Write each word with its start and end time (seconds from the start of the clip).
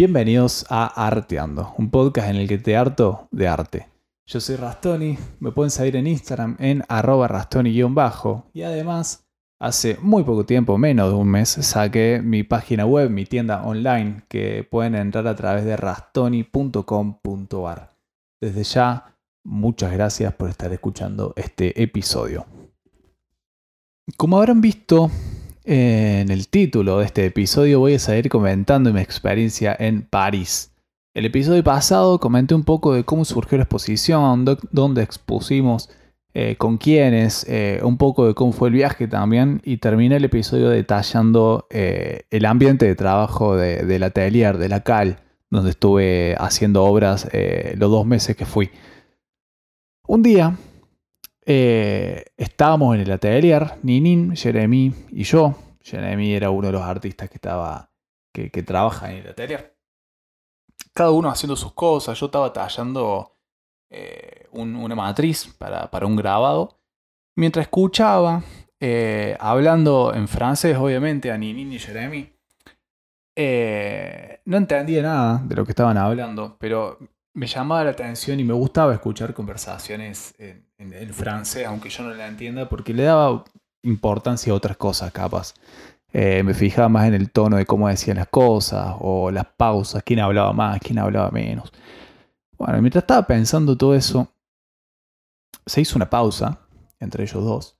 Bienvenidos 0.00 0.64
a 0.70 0.86
Arteando, 0.86 1.74
un 1.76 1.90
podcast 1.90 2.30
en 2.30 2.36
el 2.36 2.48
que 2.48 2.56
te 2.56 2.74
harto 2.74 3.28
de 3.30 3.46
arte. 3.46 3.86
Yo 4.26 4.40
soy 4.40 4.56
Rastoni, 4.56 5.18
me 5.40 5.52
pueden 5.52 5.70
seguir 5.70 5.96
en 5.96 6.06
Instagram 6.06 6.56
en 6.58 6.82
arroba 6.88 7.28
rastoni-bajo 7.28 8.46
y 8.54 8.62
además 8.62 9.26
hace 9.60 9.98
muy 10.00 10.24
poco 10.24 10.46
tiempo, 10.46 10.78
menos 10.78 11.10
de 11.10 11.18
un 11.18 11.28
mes, 11.28 11.50
saqué 11.50 12.22
mi 12.24 12.44
página 12.44 12.86
web, 12.86 13.10
mi 13.10 13.26
tienda 13.26 13.62
online, 13.62 14.22
que 14.30 14.64
pueden 14.64 14.94
entrar 14.94 15.26
a 15.26 15.36
través 15.36 15.66
de 15.66 15.76
rastoni.com.ar. 15.76 17.90
Desde 18.40 18.64
ya, 18.64 19.18
muchas 19.44 19.92
gracias 19.92 20.32
por 20.32 20.48
estar 20.48 20.72
escuchando 20.72 21.34
este 21.36 21.82
episodio. 21.82 22.46
Como 24.16 24.38
habrán 24.38 24.62
visto, 24.62 25.10
en 25.72 26.32
el 26.32 26.48
título 26.48 26.98
de 26.98 27.04
este 27.04 27.26
episodio 27.26 27.78
voy 27.78 27.94
a 27.94 27.98
seguir 28.00 28.28
comentando 28.28 28.92
mi 28.92 29.00
experiencia 29.00 29.76
en 29.78 30.02
París. 30.02 30.72
El 31.14 31.26
episodio 31.26 31.62
pasado 31.62 32.18
comenté 32.18 32.56
un 32.56 32.64
poco 32.64 32.92
de 32.92 33.04
cómo 33.04 33.24
surgió 33.24 33.56
la 33.56 33.62
exposición, 33.62 34.44
dónde 34.72 35.02
expusimos, 35.04 35.88
eh, 36.34 36.56
con 36.56 36.76
quiénes, 36.76 37.46
eh, 37.48 37.80
un 37.84 37.98
poco 37.98 38.26
de 38.26 38.34
cómo 38.34 38.50
fue 38.50 38.66
el 38.70 38.74
viaje 38.74 39.06
también 39.06 39.62
y 39.64 39.76
terminé 39.76 40.16
el 40.16 40.24
episodio 40.24 40.70
detallando 40.70 41.68
eh, 41.70 42.22
el 42.30 42.46
ambiente 42.46 42.86
de 42.86 42.96
trabajo 42.96 43.54
de, 43.54 43.84
del 43.84 44.02
atelier, 44.02 44.58
de 44.58 44.68
la 44.68 44.80
CAL, 44.80 45.18
donde 45.50 45.70
estuve 45.70 46.34
haciendo 46.40 46.82
obras 46.82 47.28
los 47.76 47.90
dos 47.92 48.06
meses 48.06 48.34
que 48.34 48.44
fui. 48.44 48.70
Un 50.08 50.24
día 50.24 50.56
eh, 51.52 52.26
estábamos 52.36 52.94
en 52.94 53.00
el 53.00 53.10
atelier, 53.10 53.72
Ninin, 53.82 54.36
Jeremy 54.36 54.94
y 55.10 55.24
yo. 55.24 55.56
Jeremy 55.82 56.32
era 56.32 56.50
uno 56.50 56.68
de 56.68 56.72
los 56.74 56.82
artistas 56.82 57.28
que 57.28 57.38
estaba. 57.38 57.90
que, 58.32 58.62
trabaja 58.62 59.10
en 59.10 59.18
el 59.18 59.30
atelier. 59.30 59.76
Cada 60.94 61.10
uno 61.10 61.28
haciendo 61.28 61.56
sus 61.56 61.72
cosas. 61.72 62.16
Yo 62.20 62.26
estaba 62.26 62.52
tallando 62.52 63.36
eh, 63.90 64.46
una 64.52 64.94
matriz 64.94 65.52
para, 65.58 65.90
para, 65.90 66.06
un 66.06 66.14
grabado. 66.14 66.78
Mientras 67.34 67.64
escuchaba, 67.64 68.44
eh, 68.78 69.36
hablando 69.40 70.14
en 70.14 70.28
francés, 70.28 70.76
obviamente, 70.76 71.32
a 71.32 71.36
Ninin 71.36 71.72
y 71.72 71.80
Jeremy. 71.80 72.32
no 74.44 74.56
entendía 74.56 75.02
nada 75.02 75.42
de 75.44 75.56
lo 75.56 75.64
que 75.64 75.72
estaban 75.72 75.98
hablando, 75.98 76.56
pero 76.60 76.96
me 77.34 77.48
llamaba 77.48 77.82
la 77.82 77.90
atención 77.90 78.38
y 78.38 78.44
me 78.44 78.54
gustaba 78.54 78.94
escuchar 78.94 79.34
conversaciones 79.34 80.32
en, 80.38 80.69
en, 80.80 81.14
francés, 81.14 81.66
aunque 81.66 81.90
yo 81.90 82.02
no 82.02 82.14
la 82.14 82.26
entienda, 82.26 82.68
porque 82.68 82.94
le 82.94 83.04
daba 83.04 83.44
importancia 83.82 84.52
a 84.52 84.56
otras 84.56 84.76
cosas, 84.76 85.12
capaz. 85.12 85.54
Eh, 86.12 86.42
me 86.42 86.54
fijaba 86.54 86.88
más 86.88 87.06
en 87.06 87.14
el 87.14 87.30
tono 87.30 87.56
de 87.56 87.66
cómo 87.66 87.88
decían 87.88 88.16
las 88.16 88.28
cosas, 88.28 88.96
o 89.00 89.30
las 89.30 89.46
pausas, 89.46 90.02
quién 90.02 90.20
hablaba 90.20 90.52
más, 90.52 90.80
quién 90.80 90.98
hablaba 90.98 91.30
menos. 91.30 91.70
Bueno, 92.58 92.80
mientras 92.80 93.02
estaba 93.02 93.26
pensando 93.26 93.76
todo 93.76 93.94
eso, 93.94 94.32
se 95.66 95.80
hizo 95.80 95.96
una 95.96 96.10
pausa 96.10 96.58
entre 96.98 97.24
ellos 97.24 97.44
dos. 97.44 97.78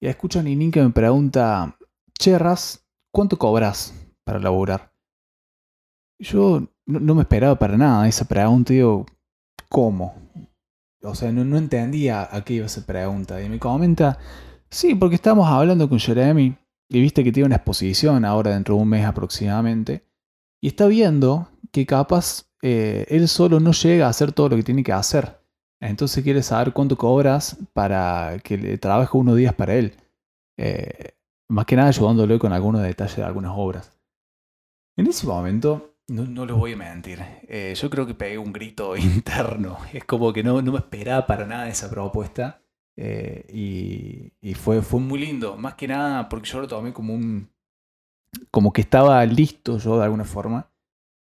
Y 0.00 0.06
escucho 0.06 0.38
a 0.38 0.42
Ninin 0.42 0.70
que 0.70 0.82
me 0.82 0.90
pregunta, 0.90 1.76
Cherras, 2.18 2.86
¿cuánto 3.12 3.38
cobras 3.38 3.94
para 4.24 4.38
laburar? 4.38 4.92
Yo 6.20 6.68
no, 6.86 7.14
me 7.14 7.22
esperaba 7.22 7.58
para 7.58 7.76
nada 7.76 8.08
esa 8.08 8.24
pregunta. 8.24 8.72
Digo, 8.72 9.06
¿cómo? 9.68 10.14
O 11.02 11.14
sea, 11.14 11.30
no, 11.32 11.56
entendía 11.56 12.28
a 12.30 12.44
qué 12.44 12.54
iba 12.54 12.66
esa 12.66 12.84
pregunta. 12.84 13.40
Y 13.42 13.48
me 13.48 13.58
comenta, 13.58 14.18
sí, 14.70 14.94
porque 14.94 15.14
estábamos 15.14 15.48
hablando 15.48 15.88
con 15.88 15.98
Jeremy 15.98 16.56
y 16.88 17.00
viste 17.00 17.22
que 17.22 17.32
tiene 17.32 17.46
una 17.46 17.56
exposición 17.56 18.24
ahora 18.24 18.52
dentro 18.52 18.74
de 18.74 18.82
un 18.82 18.88
mes 18.88 19.04
aproximadamente. 19.04 20.04
Y 20.60 20.68
está 20.68 20.86
viendo 20.86 21.48
que 21.70 21.86
capaz 21.86 22.46
eh, 22.62 23.06
él 23.08 23.28
solo 23.28 23.60
no 23.60 23.72
llega 23.72 24.06
a 24.06 24.10
hacer 24.10 24.32
todo 24.32 24.48
lo 24.50 24.56
que 24.56 24.62
tiene 24.62 24.82
que 24.82 24.92
hacer. 24.92 25.38
Entonces 25.80 26.24
quiere 26.24 26.42
saber 26.42 26.72
cuánto 26.72 26.96
cobras 26.96 27.56
para 27.72 28.38
que 28.42 28.58
le 28.58 28.78
trabaje 28.78 29.16
unos 29.16 29.36
días 29.36 29.54
para 29.54 29.74
él. 29.74 29.94
Eh, 30.56 31.12
más 31.48 31.66
que 31.66 31.76
nada 31.76 31.88
ayudándole 31.88 32.38
con 32.38 32.52
algunos 32.52 32.82
detalles 32.82 33.16
de 33.16 33.22
algunas 33.22 33.52
obras. 33.54 33.96
En 34.96 35.06
ese 35.06 35.26
momento 35.26 35.94
no, 36.08 36.24
no 36.24 36.46
lo 36.46 36.56
voy 36.56 36.72
a 36.72 36.76
mentir. 36.76 37.22
Eh, 37.48 37.74
yo 37.76 37.90
creo 37.90 38.06
que 38.06 38.14
pegué 38.14 38.38
un 38.38 38.52
grito 38.52 38.96
interno. 38.96 39.78
Es 39.92 40.04
como 40.04 40.32
que 40.32 40.42
no, 40.42 40.60
no 40.62 40.72
me 40.72 40.78
esperaba 40.78 41.26
para 41.26 41.46
nada 41.46 41.68
esa 41.68 41.90
propuesta. 41.90 42.62
Eh, 42.96 43.44
y, 43.52 44.32
y 44.40 44.54
fue, 44.54 44.82
fue 44.82 45.00
muy 45.00 45.20
lindo. 45.20 45.56
Más 45.56 45.74
que 45.74 45.86
nada 45.88 46.28
porque 46.28 46.48
yo 46.48 46.60
lo 46.60 46.68
tomé 46.68 46.92
como 46.92 47.14
un. 47.14 47.50
como 48.50 48.72
que 48.72 48.80
estaba 48.80 49.24
listo 49.26 49.78
yo 49.78 49.98
de 49.98 50.04
alguna 50.04 50.24
forma. 50.24 50.70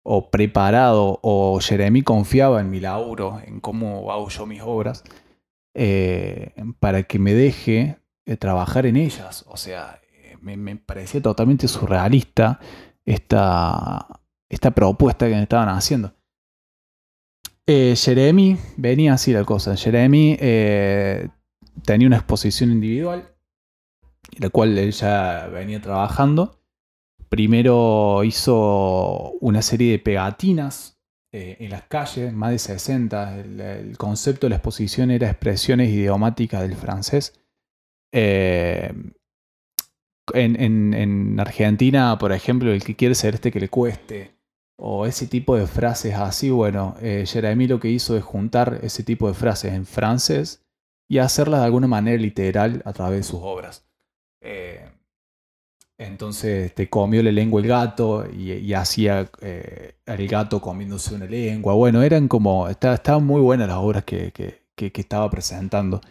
O 0.03 0.31
preparado. 0.31 1.19
O 1.21 1.59
Jeremy 1.59 2.01
confiaba 2.01 2.61
en 2.61 2.69
mi 2.69 2.79
laburo, 2.79 3.41
en 3.45 3.59
cómo 3.59 4.11
hago 4.11 4.29
yo 4.29 4.45
mis 4.45 4.61
obras. 4.61 5.03
Eh, 5.73 6.53
para 6.79 7.03
que 7.03 7.19
me 7.19 7.33
deje 7.33 7.99
trabajar 8.39 8.85
en 8.85 8.95
ellas. 8.95 9.43
O 9.47 9.57
sea, 9.57 9.99
me, 10.39 10.55
me 10.55 10.77
parecía 10.77 11.21
totalmente 11.21 11.67
surrealista 11.67 12.59
esta 13.03 14.20
esta 14.51 14.71
propuesta 14.71 15.27
que 15.27 15.35
me 15.35 15.43
estaban 15.43 15.69
haciendo. 15.69 16.13
Eh, 17.65 17.95
Jeremy, 17.95 18.57
venía 18.75 19.13
así 19.13 19.31
la 19.31 19.45
cosa. 19.45 19.77
Jeremy 19.77 20.35
eh, 20.39 21.29
tenía 21.85 22.07
una 22.07 22.17
exposición 22.17 22.69
individual, 22.71 23.33
en 24.33 24.41
la 24.41 24.49
cual 24.49 24.77
él 24.77 24.91
ya 24.91 25.47
venía 25.47 25.81
trabajando. 25.81 26.59
Primero 27.29 28.25
hizo 28.25 29.31
una 29.39 29.61
serie 29.61 29.93
de 29.93 29.99
pegatinas 29.99 30.99
eh, 31.31 31.55
en 31.61 31.69
las 31.69 31.83
calles, 31.83 32.33
más 32.33 32.51
de 32.51 32.59
60. 32.59 33.39
El, 33.39 33.97
concepto 33.97 34.47
de 34.47 34.49
la 34.49 34.57
exposición 34.57 35.11
era 35.11 35.29
expresiones 35.29 35.89
idiomáticas 35.89 36.61
del 36.61 36.75
francés. 36.75 37.39
en, 38.11 39.15
en, 40.33 41.39
Argentina, 41.39 42.17
por 42.17 42.33
ejemplo, 42.33 42.73
el 42.73 42.83
que 42.83 42.97
quiere 42.97 43.15
ser 43.15 43.35
este 43.35 43.49
que 43.49 43.61
le 43.61 43.69
cueste, 43.69 44.40
o 44.83 45.05
ese 45.05 45.27
tipo 45.27 45.55
de 45.55 45.67
frases 45.67 46.15
así, 46.15 46.49
bueno, 46.49 46.95
eh, 47.01 47.23
Jeremy 47.27 47.67
lo 47.67 47.79
que 47.79 47.89
hizo 47.89 48.17
es 48.17 48.23
juntar 48.23 48.79
ese 48.81 49.03
tipo 49.03 49.27
de 49.27 49.35
frases 49.35 49.73
en 49.73 49.85
francés 49.85 50.65
y 51.07 51.19
hacerlas 51.19 51.59
de 51.59 51.67
alguna 51.67 51.85
manera 51.85 52.19
literal 52.19 52.81
a 52.83 52.91
través 52.91 53.19
de 53.19 53.23
sus 53.23 53.41
obras. 53.43 53.85
Eh, 54.41 54.89
entonces 55.99 56.73
te 56.73 56.89
comió 56.89 57.21
la 57.21 57.31
lengua 57.31 57.61
el 57.61 57.67
gato 57.67 58.25
y, 58.27 58.73
hacía 58.73 59.29
eh, 59.41 59.97
el 60.03 60.27
gato 60.27 60.59
comiéndose 60.59 61.13
una 61.13 61.25
lengua. 61.25 61.75
Bueno, 61.75 62.01
eran 62.01 62.27
como, 62.27 62.67
estaban 62.67 63.23
muy 63.23 63.39
buenas 63.39 63.67
las 63.67 63.77
obras 63.77 64.03
que, 64.03 64.33
estaba 64.75 65.29
presentando. 65.29 66.01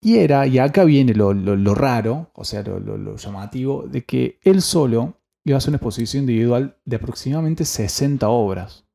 Y 0.00 0.16
era, 0.16 0.46
y 0.46 0.58
acá 0.58 0.84
viene 0.84 1.12
lo, 1.12 1.34
raro, 1.74 2.30
o 2.32 2.44
sea, 2.44 2.62
lo 2.62 3.16
llamativo, 3.16 3.82
de 3.86 4.02
que 4.06 4.38
él 4.42 4.62
solo 4.62 5.18
iba 5.44 5.56
a 5.56 5.58
hacer 5.58 5.70
una 5.70 5.76
exposición 5.76 6.22
individual 6.22 6.76
de 6.84 6.96
aproximadamente 6.96 7.64
60 7.64 8.28
obras. 8.28 8.86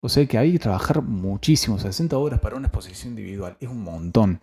O 0.00 0.08
sea 0.08 0.26
que 0.26 0.38
hay 0.38 0.52
que 0.52 0.58
trabajar 0.58 1.02
muchísimo, 1.02 1.78
60 1.78 2.16
obras 2.16 2.40
para 2.40 2.56
una 2.56 2.68
exposición 2.68 3.10
individual, 3.10 3.56
es 3.60 3.68
un 3.68 3.82
montón. 3.82 4.40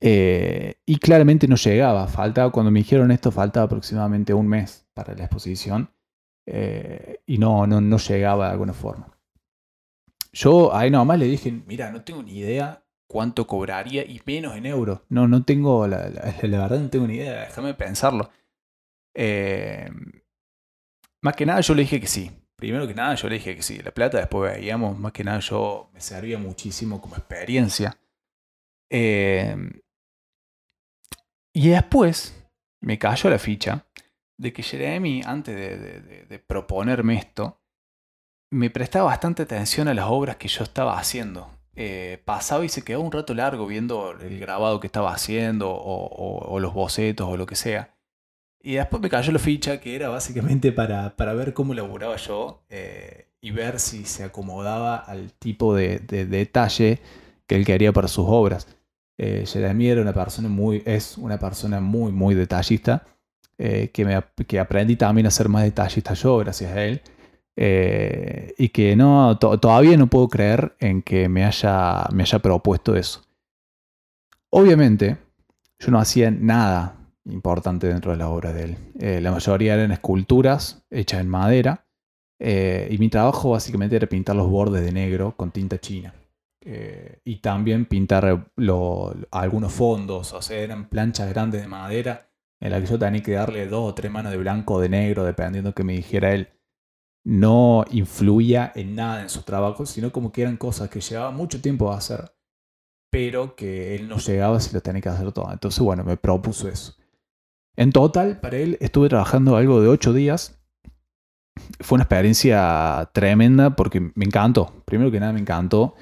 Eh, 0.00 0.74
y 0.84 0.96
claramente 0.96 1.46
no 1.46 1.54
llegaba, 1.54 2.08
faltaba, 2.08 2.50
cuando 2.50 2.72
me 2.72 2.80
dijeron 2.80 3.12
esto, 3.12 3.30
faltaba 3.30 3.66
aproximadamente 3.66 4.34
un 4.34 4.48
mes 4.48 4.86
para 4.94 5.14
la 5.14 5.24
exposición. 5.24 5.90
Eh, 6.46 7.20
y 7.26 7.38
no, 7.38 7.66
no, 7.66 7.80
no 7.80 7.98
llegaba 7.98 8.46
de 8.46 8.52
alguna 8.52 8.72
forma. 8.72 9.16
Yo 10.32 10.74
ahí 10.74 10.90
nomás 10.90 11.18
le 11.18 11.26
dije, 11.26 11.52
mira, 11.66 11.92
no 11.92 12.02
tengo 12.02 12.22
ni 12.22 12.38
idea 12.38 12.82
cuánto 13.06 13.46
cobraría 13.46 14.04
y 14.04 14.20
menos 14.24 14.56
en 14.56 14.66
euros. 14.66 15.00
No, 15.10 15.28
no 15.28 15.44
tengo, 15.44 15.86
la, 15.86 16.08
verdad 16.42 16.80
no 16.80 16.88
tengo 16.88 17.06
ni 17.06 17.16
idea, 17.16 17.42
déjame 17.42 17.74
pensarlo. 17.74 18.30
Eh, 19.14 19.90
más 21.22 21.36
que 21.36 21.46
nada 21.46 21.60
yo 21.60 21.74
le 21.74 21.82
dije 21.82 22.00
que 22.00 22.06
sí. 22.06 22.30
Primero 22.56 22.86
que 22.86 22.94
nada 22.94 23.14
yo 23.14 23.28
le 23.28 23.36
dije 23.36 23.56
que 23.56 23.62
sí. 23.62 23.78
La 23.78 23.92
plata 23.92 24.18
después 24.18 24.52
veíamos, 24.52 24.98
más 24.98 25.12
que 25.12 25.24
nada 25.24 25.38
yo 25.38 25.90
me 25.92 26.00
servía 26.00 26.38
muchísimo 26.38 27.00
como 27.00 27.16
experiencia. 27.16 27.96
Eh, 28.90 29.56
y 31.54 31.68
después 31.68 32.34
me 32.80 32.98
cayó 32.98 33.30
la 33.30 33.38
ficha 33.38 33.86
de 34.36 34.52
que 34.52 34.62
Jeremy, 34.62 35.22
antes 35.24 35.54
de, 35.54 36.38
proponerme 36.40 37.14
esto, 37.14 37.62
me 38.50 38.70
prestaba 38.70 39.06
bastante 39.06 39.42
atención 39.42 39.88
a 39.88 39.94
las 39.94 40.06
obras 40.08 40.36
que 40.36 40.48
yo 40.48 40.64
estaba 40.64 40.98
haciendo. 40.98 41.50
Eh, 41.74 42.20
pasaba 42.24 42.64
y 42.64 42.68
se 42.68 42.82
quedaba 42.82 43.04
un 43.04 43.12
rato 43.12 43.32
largo 43.34 43.66
viendo 43.66 44.12
el 44.12 44.38
grabado 44.38 44.80
que 44.80 44.88
estaba 44.88 45.12
haciendo 45.12 45.72
o 45.72 46.58
los 46.60 46.74
bocetos 46.74 47.28
o 47.28 47.36
lo 47.36 47.46
que 47.46 47.56
sea. 47.56 47.91
Y 48.62 48.74
después 48.74 49.02
me 49.02 49.10
cayó 49.10 49.32
la 49.32 49.40
ficha 49.40 49.80
que 49.80 49.96
era 49.96 50.08
básicamente 50.08 50.70
para, 50.70 51.16
para 51.16 51.34
ver 51.34 51.52
cómo 51.52 51.74
laburaba 51.74 52.16
yo 52.16 52.62
eh, 52.70 53.26
y 53.40 53.50
ver 53.50 53.80
si 53.80 54.04
se 54.04 54.22
acomodaba 54.22 54.96
al 54.96 55.32
tipo 55.32 55.74
de, 55.74 55.98
detalle 55.98 57.00
que 57.46 57.56
él 57.56 57.66
quería 57.66 57.92
para 57.92 58.06
sus 58.06 58.24
obras. 58.28 58.68
Eh, 59.18 59.44
Jeremy 59.46 59.88
era 59.88 60.00
una 60.00 60.12
persona 60.12 60.48
muy, 60.48 60.82
es 60.86 61.18
una 61.18 61.38
persona 61.38 61.80
muy, 61.80 62.12
muy 62.12 62.36
detallista, 62.36 63.04
eh, 63.58 63.90
que, 63.92 64.04
me, 64.04 64.22
que 64.46 64.60
aprendí 64.60 64.94
también 64.96 65.26
a 65.26 65.30
ser 65.30 65.48
más 65.48 65.64
detallista 65.64 66.14
yo 66.14 66.38
gracias 66.38 66.70
a 66.72 66.84
él. 66.84 67.02
Eh, 67.56 68.54
y 68.56 68.70
que 68.70 68.96
no, 68.96 69.36
todavía 69.38 69.96
no 69.96 70.06
puedo 70.06 70.28
creer 70.28 70.74
en 70.78 71.02
que 71.02 71.28
me 71.28 71.44
haya, 71.44 72.06
me 72.12 72.22
haya 72.22 72.38
propuesto 72.38 72.96
eso. 72.96 73.22
Obviamente, 74.50 75.18
yo 75.78 75.90
no 75.90 75.98
hacía 75.98 76.30
nada 76.30 77.01
importante 77.24 77.86
dentro 77.86 78.12
de 78.12 78.18
la 78.18 78.28
obra 78.28 78.52
de 78.52 78.64
él. 78.64 78.76
Eh, 78.98 79.20
la 79.20 79.30
mayoría 79.30 79.74
eran 79.74 79.92
esculturas 79.92 80.84
hechas 80.90 81.20
en 81.20 81.28
madera 81.28 81.86
eh, 82.38 82.88
y 82.90 82.98
mi 82.98 83.08
trabajo 83.08 83.50
básicamente 83.50 83.96
era 83.96 84.06
pintar 84.06 84.36
los 84.36 84.48
bordes 84.48 84.84
de 84.84 84.92
negro 84.92 85.34
con 85.36 85.50
tinta 85.50 85.78
china. 85.78 86.14
y 87.24 87.36
también 87.40 87.86
pintar 87.86 88.46
algunos 89.32 89.72
fondos, 89.72 90.32
o 90.32 90.40
sea, 90.40 90.58
eran 90.58 90.88
planchas 90.88 91.28
grandes 91.28 91.60
de 91.60 91.66
madera 91.66 92.30
en 92.60 92.70
las 92.70 92.80
que 92.80 92.86
yo 92.86 92.98
tenía 92.98 93.22
que 93.22 93.32
darle 93.32 93.66
dos 93.66 93.90
o 93.90 93.94
tres 93.94 94.12
manos 94.12 94.30
de 94.30 94.38
blanco 94.38 94.74
o 94.74 94.80
de 94.80 94.88
negro, 94.88 95.24
dependiendo 95.24 95.70
de 95.70 95.74
que 95.74 95.82
me 95.82 95.94
dijera 95.94 96.32
él 96.32 96.48
no 97.24 97.84
influía 97.90 98.72
en 98.74 98.94
nada 98.94 99.22
en 99.22 99.28
su 99.28 99.42
trabajo, 99.42 99.86
sino 99.86 100.12
como 100.12 100.32
que 100.32 100.42
eran 100.42 100.56
cosas 100.56 100.88
que 100.88 101.00
llevaba 101.00 101.30
mucho 101.30 101.60
tiempo 101.60 101.92
a 101.92 101.98
hacer, 101.98 102.32
pero 103.10 103.54
que 103.54 103.94
él 103.94 104.08
no 104.08 104.18
llegaba 104.18 104.60
si 104.60 104.74
lo 104.74 104.80
tenía 104.80 105.02
que 105.02 105.08
hacer 105.08 105.32
todo. 105.32 105.50
Entonces, 105.52 105.80
bueno, 105.80 106.04
me 106.04 106.16
propuso 106.16 106.68
eso. 106.68 106.94
En 107.76 107.92
total, 107.92 108.40
para 108.40 108.58
él 108.58 108.76
estuve 108.80 109.08
trabajando 109.08 109.56
algo 109.56 109.80
de 109.80 109.88
ocho 109.88 110.12
días. 110.12 110.58
Fue 111.80 111.96
una 111.96 112.04
experiencia 112.04 113.10
tremenda 113.12 113.76
porque 113.76 114.00
me 114.00 114.24
encantó. 114.24 114.82
Primero 114.84 115.10
que 115.10 115.20
nada, 115.20 115.32
me 115.32 115.40
encantó 115.40 115.94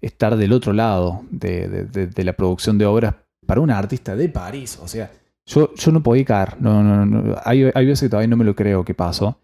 estar 0.00 0.36
del 0.36 0.52
otro 0.52 0.72
lado 0.72 1.24
de, 1.30 2.10
la 2.16 2.32
producción 2.34 2.78
de 2.78 2.86
obras 2.86 3.14
para 3.46 3.60
un 3.60 3.70
artista 3.70 4.14
de 4.14 4.28
París. 4.28 4.78
O 4.82 4.88
sea, 4.88 5.10
yo, 5.46 5.74
yo 5.74 5.92
no 5.92 6.02
podía 6.02 6.24
caer. 6.24 6.60
No, 6.60 6.82
no, 6.82 7.06
no. 7.06 7.36
Hay, 7.44 7.70
hay 7.74 7.86
veces 7.86 8.06
que 8.06 8.10
todavía 8.10 8.28
no 8.28 8.36
me 8.36 8.44
lo 8.44 8.54
creo 8.54 8.84
que 8.84 8.94
pasó. 8.94 9.40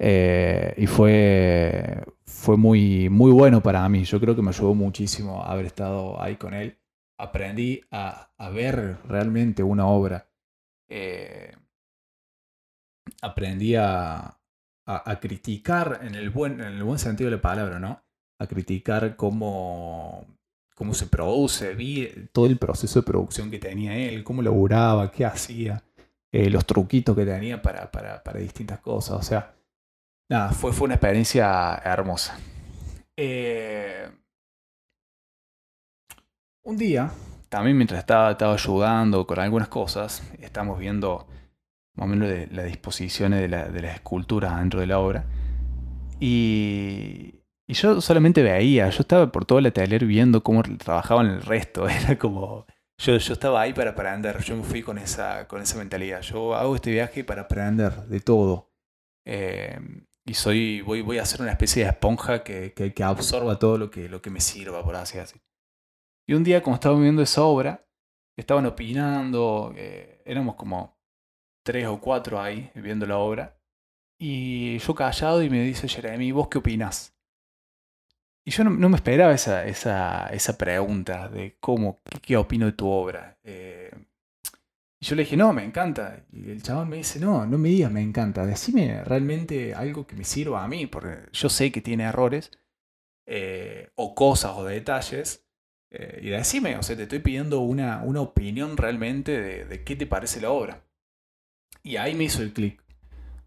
Eh, 0.00 0.74
y 0.76 0.86
fue, 0.86 2.04
fue 2.24 2.56
muy, 2.56 3.08
muy 3.08 3.32
bueno 3.32 3.62
para 3.62 3.88
mí. 3.88 4.04
Yo 4.04 4.20
creo 4.20 4.36
que 4.36 4.42
me 4.42 4.50
ayudó 4.50 4.74
muchísimo 4.74 5.42
haber 5.42 5.66
estado 5.66 6.20
ahí 6.22 6.36
con 6.36 6.54
él. 6.54 6.78
Aprendí 7.18 7.82
a, 7.90 8.30
a 8.36 8.50
ver 8.50 8.98
realmente 9.08 9.62
una 9.62 9.86
obra. 9.86 10.27
Eh, 10.88 11.54
aprendí 13.22 13.74
a, 13.74 14.38
a, 14.88 15.20
criticar 15.20 16.00
en 16.02 16.14
el, 16.14 16.30
buen, 16.30 16.60
en 16.60 16.74
el 16.74 16.82
buen 16.82 16.98
sentido 16.98 17.30
de 17.30 17.36
la 17.36 17.42
palabra, 17.42 17.78
¿no? 17.78 18.02
A 18.40 18.46
criticar 18.46 19.16
cómo, 19.16 20.26
cómo 20.74 20.94
se 20.94 21.06
produce. 21.06 21.74
Vi 21.74 22.28
todo 22.32 22.46
el 22.46 22.56
proceso 22.56 23.00
de 23.00 23.06
producción 23.06 23.50
que 23.50 23.58
tenía 23.58 23.96
él, 23.96 24.24
cómo 24.24 24.40
laburaba, 24.40 25.10
qué 25.10 25.26
hacía, 25.26 25.82
eh, 26.32 26.48
los 26.48 26.64
truquitos 26.64 27.14
que 27.14 27.26
tenía 27.26 27.60
para, 27.60 27.90
para, 27.90 28.38
distintas 28.38 28.80
cosas. 28.80 29.18
O 29.18 29.22
sea, 29.22 29.54
nada, 30.30 30.52
fue, 30.52 30.72
fue 30.72 30.86
una 30.86 30.94
experiencia 30.94 31.74
hermosa. 31.84 32.38
Eh, 33.14 34.08
un 36.64 36.78
día, 36.78 37.10
también 37.48 37.76
mientras 37.76 38.00
estaba, 38.00 38.32
estaba 38.32 38.54
ayudando 38.54 39.26
con 39.26 39.38
algunas 39.38 39.68
cosas, 39.68 40.22
estamos 40.40 40.78
viendo 40.78 41.26
más 41.94 42.04
o 42.04 42.08
menos 42.08 42.28
de, 42.28 42.46
las 42.48 42.66
disposiciones 42.66 43.40
de, 43.40 43.48
la, 43.48 43.68
de, 43.68 43.82
las 43.82 43.94
esculturas 43.96 44.56
dentro 44.58 44.80
de 44.80 44.86
la 44.86 44.98
obra. 44.98 45.24
Y, 46.20 47.34
yo 47.66 48.00
solamente 48.00 48.42
veía, 48.42 48.88
yo 48.88 49.00
estaba 49.00 49.30
por 49.30 49.44
todo 49.44 49.58
el 49.58 49.70
taller 49.72 50.06
viendo 50.06 50.42
cómo 50.42 50.62
trabajaban 50.62 51.26
el 51.26 51.42
resto. 51.42 51.88
Era 51.88 52.16
como, 52.18 52.66
yo, 52.98 53.16
yo 53.16 53.32
estaba 53.32 53.60
ahí 53.60 53.72
para 53.74 53.90
aprender, 53.90 54.42
yo 54.42 54.56
me 54.56 54.62
fui 54.62 54.82
con 54.82 54.96
esa, 54.96 55.46
con 55.48 55.60
esa 55.60 55.76
mentalidad. 55.76 56.22
Yo 56.22 56.54
hago 56.54 56.76
este 56.76 56.90
viaje 56.92 57.24
para 57.24 57.42
aprender 57.42 57.92
de 58.06 58.20
todo. 58.20 58.70
Eh, 59.26 59.78
y 60.24 60.34
soy, 60.34 60.82
voy, 60.82 61.02
voy 61.02 61.18
a 61.18 61.24
ser 61.24 61.42
una 61.42 61.50
especie 61.50 61.84
de 61.84 61.90
esponja 61.90 62.42
que, 62.42 62.72
que, 62.74 63.04
absorba 63.04 63.58
todo 63.58 63.76
lo 63.78 63.90
que, 63.90 64.08
lo 64.08 64.22
que 64.22 64.30
me 64.30 64.40
sirva, 64.40 64.82
por 64.84 64.94
así 64.94 65.18
decirlo. 65.18 65.42
Y 66.28 66.34
un 66.34 66.44
día, 66.44 66.62
como 66.62 66.74
estaba 66.74 67.00
viendo 67.00 67.22
esa 67.22 67.42
obra, 67.42 67.86
estaban 68.36 68.66
opinando, 68.66 69.72
eh, 69.74 70.20
éramos 70.26 70.56
como 70.56 71.00
tres 71.64 71.86
o 71.86 71.98
cuatro 71.98 72.38
ahí 72.38 72.70
viendo 72.74 73.06
la 73.06 73.16
obra, 73.16 73.58
y 74.20 74.76
yo 74.78 74.94
callado 74.94 75.42
y 75.42 75.48
me 75.48 75.62
dice 75.62 75.88
Jeremy, 75.88 76.30
¿vos 76.32 76.48
qué 76.48 76.58
opinás? 76.58 77.16
Y 78.44 78.50
yo 78.50 78.62
no, 78.64 78.88
me 78.90 78.96
esperaba 78.96 79.32
esa, 79.32 79.64
esa, 79.64 80.26
esa, 80.26 80.58
pregunta 80.58 81.30
de 81.30 81.56
cómo, 81.60 82.02
qué, 82.20 82.36
opino 82.36 82.66
de 82.66 82.72
tu 82.72 82.88
obra. 82.88 83.38
Eh, 83.42 83.90
y 85.00 85.06
yo 85.06 85.16
le 85.16 85.22
dije, 85.22 85.36
no, 85.36 85.54
me 85.54 85.64
encanta. 85.64 86.26
Y 86.30 86.50
el 86.50 86.62
chabón 86.62 86.90
me 86.90 86.96
dice, 86.98 87.20
no, 87.20 87.46
no 87.46 87.56
me 87.56 87.70
digas 87.70 87.90
me 87.90 88.02
encanta, 88.02 88.44
decime 88.44 89.02
realmente 89.02 89.74
algo 89.74 90.06
que 90.06 90.16
me 90.16 90.24
sirva 90.24 90.62
a 90.62 90.68
mí, 90.68 90.86
porque 90.86 91.30
yo 91.32 91.48
sé 91.48 91.72
que 91.72 91.80
tiene 91.80 92.04
errores, 92.04 92.50
eh, 93.26 93.92
o 93.94 94.14
cosas 94.14 94.52
o 94.56 94.64
detalles, 94.64 95.47
eh, 95.90 96.20
y 96.22 96.28
decime, 96.28 96.76
o 96.76 96.82
sea, 96.82 96.96
te 96.96 97.04
estoy 97.04 97.20
pidiendo 97.20 97.60
una, 97.60 98.02
una 98.02 98.20
opinión 98.20 98.76
realmente 98.76 99.64
de, 99.64 99.84
qué 99.84 99.96
te 99.96 100.06
parece 100.06 100.40
la 100.40 100.50
obra. 100.50 100.84
Y 101.82 101.96
ahí 101.96 102.14
me 102.14 102.24
hizo 102.24 102.42
el 102.42 102.52
clic. 102.52 102.82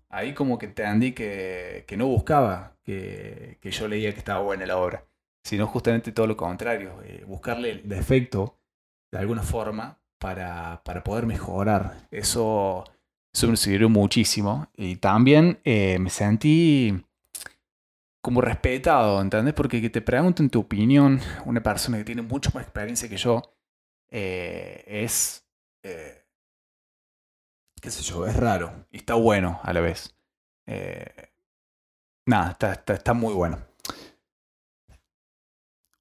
Ahí 0.09 0.33
como 0.33 0.57
que 0.57 0.67
te 0.67 0.85
andí 0.85 1.13
que, 1.13 1.85
que 1.87 1.97
no 1.97 2.07
buscaba 2.07 2.77
que, 2.83 3.57
que, 3.61 3.71
yo 3.71 3.87
leía 3.87 4.11
que 4.13 4.19
estaba 4.19 4.41
buena 4.41 4.65
la 4.65 4.77
obra, 4.77 5.05
sino 5.43 5.67
justamente 5.67 6.11
todo 6.11 6.27
lo 6.27 6.35
contrario, 6.35 7.01
eh, 7.03 7.23
buscarle 7.25 7.71
el 7.71 7.87
defecto 7.87 8.57
de 9.11 9.19
alguna 9.19 9.43
forma 9.43 9.99
para, 10.19 10.81
para 10.83 11.03
poder 11.03 11.25
mejorar. 11.25 12.07
Eso, 12.11 12.83
eso 13.33 13.47
me 13.47 13.57
sirvió 13.57 13.89
muchísimo. 13.89 14.67
Y 14.75 14.97
también 14.97 15.59
eh, 15.63 15.97
me 15.99 16.09
sentí 16.09 17.05
como 18.21 18.41
respetado, 18.41 19.21
¿entendés? 19.21 19.53
Porque 19.53 19.81
que 19.81 19.89
te 19.89 20.01
pregunten 20.01 20.49
tu 20.49 20.59
opinión, 20.61 21.19
una 21.45 21.61
persona 21.61 21.97
que 21.97 22.03
tiene 22.03 22.21
mucho 22.21 22.51
más 22.53 22.63
experiencia 22.63 23.09
que 23.09 23.17
yo, 23.17 23.41
eh, 24.09 24.83
es, 24.87 25.45
eh, 25.83 26.25
qué 27.81 27.89
sé 27.91 28.03
yo, 28.03 28.27
es 28.27 28.35
raro 28.35 28.85
y 28.91 28.97
está 28.97 29.15
bueno 29.15 29.59
a 29.63 29.73
la 29.73 29.81
vez. 29.81 30.15
nada, 32.25 32.51
está, 32.51 32.73
está, 32.73 32.93
está 32.93 33.13
muy 33.13 33.33
bueno. 33.33 33.59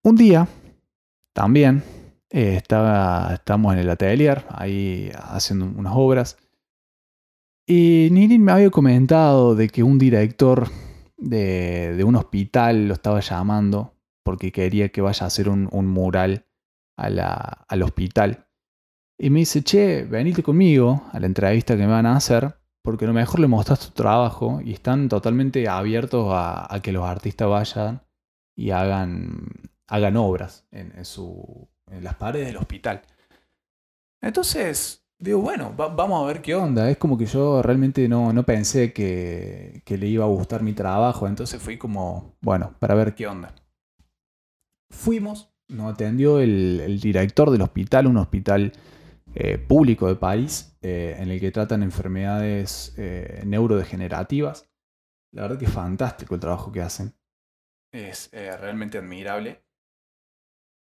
Un 0.02 0.16
día, 0.16 0.46
también, 1.32 1.82
eh, 2.30 2.56
estaba, 2.56 3.34
estábamos 3.34 3.74
en 3.74 3.80
el 3.80 3.90
atelier, 3.90 4.44
ahí 4.50 5.10
haciendo 5.14 5.66
unas 5.66 5.92
obras. 5.96 6.38
Y 7.66 8.08
Nini 8.10 8.38
me 8.38 8.52
había 8.52 8.70
comentado 8.70 9.54
de 9.54 9.68
que 9.68 9.82
un 9.82 9.98
director 9.98 10.68
de, 11.20 12.02
un 12.04 12.16
hospital 12.16 12.88
lo 12.88 12.94
estaba 12.94 13.20
llamando 13.20 13.94
porque 14.24 14.52
quería 14.52 14.90
que 14.90 15.00
vaya 15.00 15.24
a 15.24 15.28
hacer 15.28 15.48
un, 15.48 15.68
mural 15.86 16.46
al 16.96 17.82
hospital. 17.82 18.46
Y 19.18 19.30
me 19.30 19.40
dice, 19.40 19.62
che, 19.62 20.04
venite 20.04 20.42
conmigo 20.42 21.04
a 21.12 21.20
la 21.20 21.26
entrevista 21.26 21.76
que 21.76 21.82
me 21.82 21.92
van 21.92 22.06
a 22.06 22.16
hacer, 22.16 22.56
porque 22.82 23.04
a 23.04 23.08
lo 23.08 23.14
mejor 23.14 23.40
le 23.40 23.48
mostras 23.48 23.80
tu 23.80 23.90
trabajo 23.90 24.60
y 24.64 24.72
están 24.72 25.08
totalmente 25.08 25.68
abiertos 25.68 26.28
a, 26.32 26.72
a 26.74 26.80
que 26.80 26.92
los 26.92 27.04
artistas 27.04 27.48
vayan 27.48 28.02
y 28.56 28.70
hagan, 28.70 29.48
hagan 29.88 30.16
obras 30.16 30.66
en, 30.70 30.92
en, 30.96 31.04
su, 31.04 31.68
en 31.90 32.04
las 32.04 32.14
paredes 32.14 32.48
del 32.48 32.56
hospital. 32.56 33.02
Entonces, 34.22 34.99
digo, 35.20 35.40
bueno, 35.40 35.74
vamos 35.76 36.22
a 36.22 36.26
ver 36.26 36.42
qué 36.42 36.54
onda. 36.54 36.90
Es 36.90 36.96
como 36.96 37.16
que 37.16 37.26
yo 37.26 37.62
realmente 37.62 38.08
no, 38.08 38.32
no 38.32 38.42
pensé 38.44 38.92
que, 38.92 39.82
que, 39.84 39.98
le 39.98 40.08
iba 40.08 40.24
a 40.24 40.28
gustar 40.28 40.62
mi 40.62 40.72
trabajo, 40.72 41.28
entonces 41.28 41.62
fui 41.62 41.76
como, 41.76 42.36
bueno, 42.40 42.74
para 42.78 42.94
ver 42.94 43.14
qué 43.14 43.26
onda. 43.26 43.54
Fuimos, 44.90 45.54
nos 45.68 45.92
atendió 45.92 46.40
el, 46.40 46.98
director 47.00 47.50
del 47.50 47.62
hospital, 47.62 48.06
un 48.06 48.16
hospital 48.16 48.72
eh, 49.34 49.58
público 49.58 50.08
de 50.08 50.16
París, 50.16 50.76
eh, 50.82 51.16
en 51.18 51.30
el 51.30 51.38
que 51.38 51.52
tratan 51.52 51.82
enfermedades 51.82 52.94
eh, 52.96 53.42
neurodegenerativas. 53.46 54.68
La 55.32 55.42
verdad 55.42 55.58
que 55.58 55.66
es 55.66 55.72
fantástico 55.72 56.34
el 56.34 56.40
trabajo 56.40 56.72
que 56.72 56.82
hacen. 56.82 57.14
Es 57.92 58.30
realmente 58.32 58.98
admirable 58.98 59.62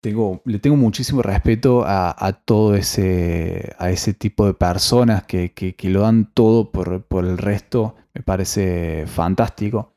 tengo, 0.00 0.42
le 0.44 0.58
tengo 0.58 0.76
muchísimo 0.76 1.22
respeto 1.22 1.84
a, 1.86 2.42
todo 2.44 2.74
ese, 2.74 3.74
a 3.78 3.90
ese 3.90 4.14
tipo 4.14 4.46
de 4.46 4.54
personas 4.54 5.24
que, 5.24 5.52
que, 5.52 5.90
lo 5.90 6.02
dan 6.02 6.30
todo 6.32 6.70
por, 6.70 7.04
por, 7.04 7.24
el 7.24 7.38
resto. 7.38 7.94
Me 8.14 8.22
parece 8.22 9.04
fantástico. 9.06 9.94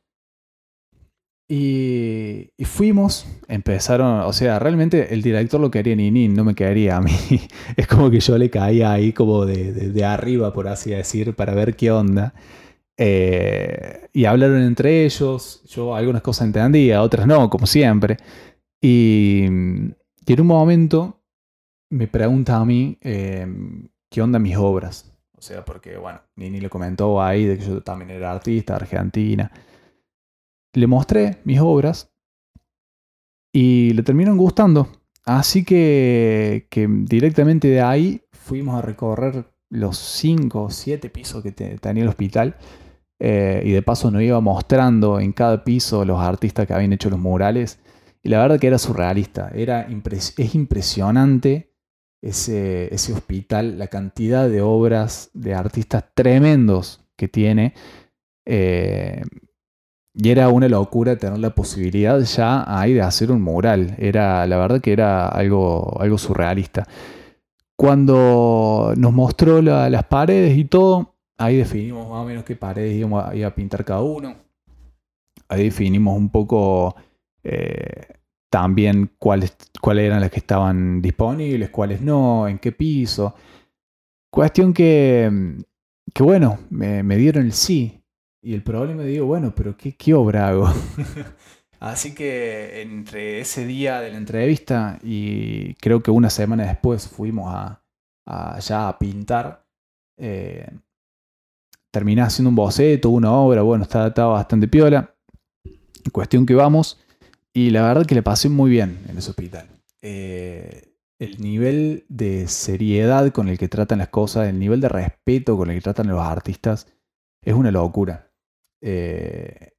Y, 1.49 2.49
fuimos, 2.63 3.27
empezaron, 3.47 4.21
o 4.21 4.33
sea, 4.33 4.59
realmente 4.59 5.13
el 5.13 5.21
director 5.21 5.59
lo 5.59 5.69
quería 5.69 5.95
ni 5.95 6.27
no 6.27 6.43
me 6.43 6.55
quería 6.55 6.97
a 6.97 7.01
mí. 7.01 7.11
es 7.77 7.87
como 7.87 8.09
que 8.09 8.19
yo 8.19 8.37
le 8.37 8.49
caía 8.49 8.91
ahí 8.91 9.13
como 9.13 9.45
de, 9.45 9.71
de, 9.71 10.05
arriba, 10.05 10.53
por 10.53 10.67
así 10.67 10.91
decir, 10.91 11.35
para 11.35 11.53
ver 11.53 11.75
qué 11.75 11.91
onda. 11.91 12.33
Eh, 12.97 14.07
y 14.13 14.25
hablaron 14.25 14.61
entre 14.61 15.05
ellos, 15.05 15.61
yo 15.67 15.95
algunas 15.95 16.21
cosas 16.21 16.47
entendía, 16.47 17.01
otras 17.01 17.27
no, 17.27 17.49
como 17.49 17.65
siempre. 17.65 18.17
Y, 18.83 19.45
en 19.45 19.95
un 20.41 20.47
momento 20.47 21.21
me 21.89 22.07
pregunta 22.07 22.57
a 22.57 22.65
mí 22.65 22.97
em, 22.99 23.87
qué 24.09 24.21
onda 24.21 24.39
mis 24.39 24.57
obras. 24.57 25.09
O 25.37 25.41
sea, 25.41 25.63
porque, 25.63 25.95
bueno, 25.95 26.19
Nini 26.35 26.59
le 26.59 26.69
comentó 26.69 27.21
ahí 27.21 27.45
de 27.45 27.57
que 27.57 27.65
yo 27.65 27.81
también 27.81 28.11
era 28.11 28.31
artista, 28.31 28.75
argentina. 28.75 29.49
le 30.73 30.87
mostré 30.87 31.39
mis 31.45 31.59
obras 31.61 32.11
y 33.53 33.93
le 33.93 34.03
terminaron 34.03 34.37
gustando. 34.37 34.89
Así 35.23 35.63
que, 35.63 36.67
que 36.69 36.87
directamente 36.89 37.69
de 37.69 37.81
ahí 37.81 38.21
fuimos 38.31 38.75
a 38.75 38.81
recorrer 38.81 39.45
los 39.69 39.97
5 39.97 40.63
o 40.63 40.69
7 40.69 41.09
pisos 41.09 41.41
que 41.41 41.51
tenía 41.53 42.03
el 42.03 42.09
hospital. 42.09 42.57
Eh, 43.19 43.63
y 43.65 43.71
de 43.71 43.81
paso 43.81 44.11
nos 44.11 44.23
iba 44.23 44.41
mostrando 44.41 45.21
en 45.21 45.31
cada 45.31 45.63
piso 45.63 46.03
los 46.03 46.19
artistas 46.19 46.67
que 46.67 46.73
habían 46.73 46.91
hecho 46.91 47.09
los 47.09 47.19
murales. 47.19 47.79
Y 48.23 48.29
la 48.29 48.39
verdad 48.39 48.59
que 48.59 48.67
era 48.67 48.77
surrealista. 48.77 49.51
Era 49.53 49.87
es 50.17 50.55
impresionante 50.55 51.73
ese, 52.21 52.93
ese 52.93 53.11
hospital, 53.11 53.77
la 53.77 53.87
cantidad 53.87 54.47
de 54.47 54.61
obras 54.61 55.29
de 55.33 55.53
artistas 55.53 56.05
tremendos 56.15 57.05
que 57.17 57.27
tiene. 57.27 57.73
Eh, 58.45 59.21
y 60.15 60.29
era 60.29 60.47
una 60.49 60.69
locura 60.69 61.17
tener 61.17 61.39
la 61.39 61.55
posibilidad 61.55 62.19
ya 62.21 62.63
ahí 62.67 62.93
de 62.93 63.01
hacer 63.01 63.31
un 63.31 63.41
mural. 63.41 63.95
Era, 63.97 64.47
la 64.47 64.57
verdad 64.57 64.79
que 64.79 64.93
era 64.93 65.27
algo, 65.27 65.99
algo 65.99 66.17
surrealista. 66.17 66.87
Cuando 67.75 68.93
nos 68.95 69.11
mostró 69.11 69.61
las 69.61 70.03
paredes 70.05 70.57
y 70.57 70.65
todo, 70.65 71.15
ahí 71.37 71.57
definimos 71.57 72.09
más 72.09 72.19
o 72.19 72.25
menos 72.25 72.45
qué 72.45 72.55
paredes 72.55 72.95
íbamos 72.95 73.23
a, 73.23 73.47
a 73.47 73.55
pintar 73.55 73.83
cada 73.83 74.01
uno. 74.01 74.35
Ahí 75.49 75.65
definimos 75.65 76.15
un 76.15 76.29
poco 76.29 76.95
eh, 77.43 78.13
también 78.53 79.09
cuáles, 79.17 79.57
cuáles 79.81 80.05
eran 80.05 80.21
las 80.21 80.29
que 80.29 80.39
estaban 80.39 81.01
disponibles, 81.01 81.71
cuáles 81.71 82.01
no, 82.01 82.47
en 82.47 82.59
qué 82.59 82.71
piso. 82.71 83.33
Cuestión 84.31 84.73
que, 84.73 85.57
que 86.13 86.23
bueno, 86.23 86.59
me, 86.69 87.17
dieron 87.17 87.45
el 87.45 87.53
sí. 87.53 88.03
Y 88.43 88.53
el 88.53 88.61
problema 88.61 89.01
digo, 89.03 89.25
bueno, 89.25 89.53
pero 89.55 89.75
¿qué, 89.75 89.95
qué 89.95 90.13
obra 90.13 90.49
hago? 90.49 90.67
Así 91.79 92.13
que 92.13 92.81
entre 92.81 93.39
ese 93.39 93.65
día 93.65 93.99
de 94.01 94.11
la 94.11 94.17
entrevista 94.17 94.99
y 95.01 95.73
creo 95.75 96.03
que 96.03 96.11
una 96.11 96.29
semana 96.29 96.65
después 96.65 97.07
fuimos 97.07 97.51
a, 97.53 97.81
ya 98.59 98.87
a 98.87 98.99
pintar, 98.99 99.65
eh, 100.17 100.69
terminé 101.91 102.21
haciendo 102.21 102.49
un 102.49 102.55
boceto, 102.55 103.09
una 103.09 103.31
obra, 103.31 103.63
bueno, 103.63 103.83
estaba, 103.83 104.07
estaba 104.07 104.33
bastante 104.33 104.67
piola. 104.67 105.13
Cuestión 106.11 106.45
que 106.45 106.53
vamos 106.53 106.99
y 107.53 107.69
la 107.69 107.83
verdad 107.83 108.05
que 108.05 108.15
le 108.15 108.23
pasé 108.23 108.49
muy 108.49 108.71
bien 108.71 108.99
en 109.07 109.17
ese 109.17 109.29
hospital. 109.29 109.67
Eh, 110.01 110.95
el 111.19 111.39
nivel 111.39 112.05
de 112.09 112.47
seriedad 112.47 113.31
con 113.31 113.47
el 113.47 113.57
que 113.57 113.69
tratan 113.69 113.99
las 113.99 114.09
cosas, 114.09 114.49
el 114.49 114.59
nivel 114.59 114.81
de 114.81 114.89
respeto 114.89 115.55
con 115.55 115.69
el 115.69 115.77
que 115.77 115.81
tratan 115.81 116.07
los 116.07 116.19
artistas, 116.19 116.87
es 117.41 117.53
una 117.53 117.71
locura. 117.71 118.31
Eh, 118.81 119.73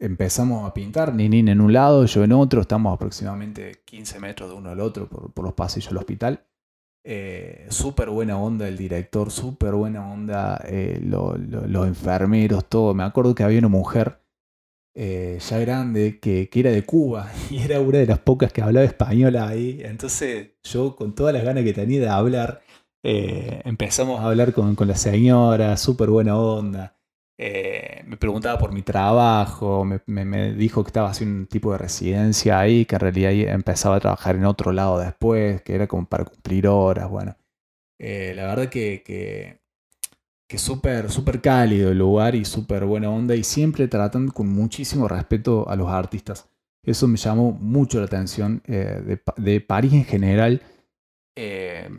empezamos 0.00 0.68
a 0.68 0.74
pintar, 0.74 1.14
Ninin 1.14 1.48
en 1.48 1.60
un 1.60 1.72
lado, 1.72 2.04
yo 2.04 2.24
en 2.24 2.32
otro, 2.32 2.60
estamos 2.60 2.92
aproximadamente 2.92 3.82
15 3.84 4.20
metros 4.20 4.50
de 4.50 4.56
uno 4.56 4.70
al 4.70 4.80
otro 4.80 5.08
por, 5.08 5.44
los 5.44 5.54
pasillos 5.54 5.90
del 5.90 5.98
hospital. 5.98 6.44
Eh, 7.04 7.66
súper 7.70 8.10
buena 8.10 8.36
onda 8.36 8.66
el 8.66 8.76
director, 8.76 9.30
súper 9.30 9.74
buena 9.74 10.12
onda 10.12 10.60
los 11.00 11.86
enfermeros, 11.86 12.68
todo. 12.68 12.94
Me 12.94 13.04
acuerdo 13.04 13.34
que 13.36 13.44
había 13.44 13.60
una 13.60 13.68
mujer 13.68 14.25
eh, 14.98 15.38
ya 15.40 15.58
grande, 15.58 16.18
que, 16.20 16.48
era 16.54 16.70
de 16.70 16.82
Cuba 16.82 17.30
y 17.50 17.58
era 17.62 17.80
una 17.80 17.98
de 17.98 18.06
las 18.06 18.18
pocas 18.18 18.50
que 18.50 18.62
hablaba 18.62 18.86
español 18.86 19.36
ahí. 19.36 19.80
Entonces 19.84 20.52
yo 20.64 20.96
con 20.96 21.14
todas 21.14 21.34
las 21.34 21.44
ganas 21.44 21.64
que 21.64 21.74
tenía 21.74 22.00
de 22.00 22.08
hablar, 22.08 22.62
eh, 23.04 23.60
empezamos 23.66 24.20
a 24.20 24.26
hablar 24.28 24.54
con, 24.54 24.74
la 24.88 24.96
señora, 24.96 25.76
súper 25.76 26.08
buena 26.08 26.38
onda. 26.38 26.96
Eh, 27.38 28.02
me 28.06 28.16
preguntaba 28.16 28.58
por 28.58 28.72
mi 28.72 28.80
trabajo, 28.82 29.84
me, 29.84 30.54
dijo 30.54 30.82
que 30.82 30.88
estaba 30.88 31.10
haciendo 31.10 31.40
un 31.40 31.46
tipo 31.46 31.72
de 31.72 31.78
residencia 31.78 32.58
ahí, 32.58 32.86
que 32.86 32.96
en 32.96 33.00
realidad 33.00 33.32
empezaba 33.54 33.96
a 33.96 34.00
trabajar 34.00 34.36
en 34.36 34.46
otro 34.46 34.72
lado 34.72 34.98
después, 34.98 35.60
que 35.60 35.74
era 35.74 35.86
como 35.86 36.08
para 36.08 36.24
cumplir 36.24 36.68
horas, 36.68 37.10
bueno. 37.10 37.36
la 37.98 38.46
verdad 38.46 38.70
que 38.70 39.02
que 39.04 39.60
súper, 40.54 41.10
súper 41.10 41.40
cálido 41.40 41.90
el 41.90 41.98
lugar 41.98 42.34
y 42.34 42.44
súper 42.44 42.84
buena 42.84 43.10
onda 43.10 43.34
y 43.34 43.42
siempre 43.42 43.88
tratan 43.88 44.28
con 44.28 44.48
muchísimo 44.48 45.08
respeto 45.08 45.68
a 45.68 45.76
los 45.76 45.88
artistas. 45.88 46.48
Eso 46.86 47.08
me 47.08 47.16
llamó 47.16 47.50
mucho 47.50 47.98
la 47.98 48.06
atención 48.06 48.62
eh, 48.66 49.18
de, 49.36 49.60
París 49.60 49.92
en 49.92 50.04
general. 50.04 50.62
Eh, 51.34 51.90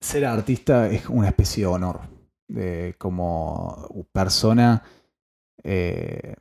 ser 0.00 0.24
artista 0.24 0.88
es 0.88 1.08
una 1.08 1.28
especie 1.28 1.62
de 1.62 1.66
honor. 1.68 2.00
como 2.98 4.06
persona, 4.12 4.82
eh, 5.62 6.34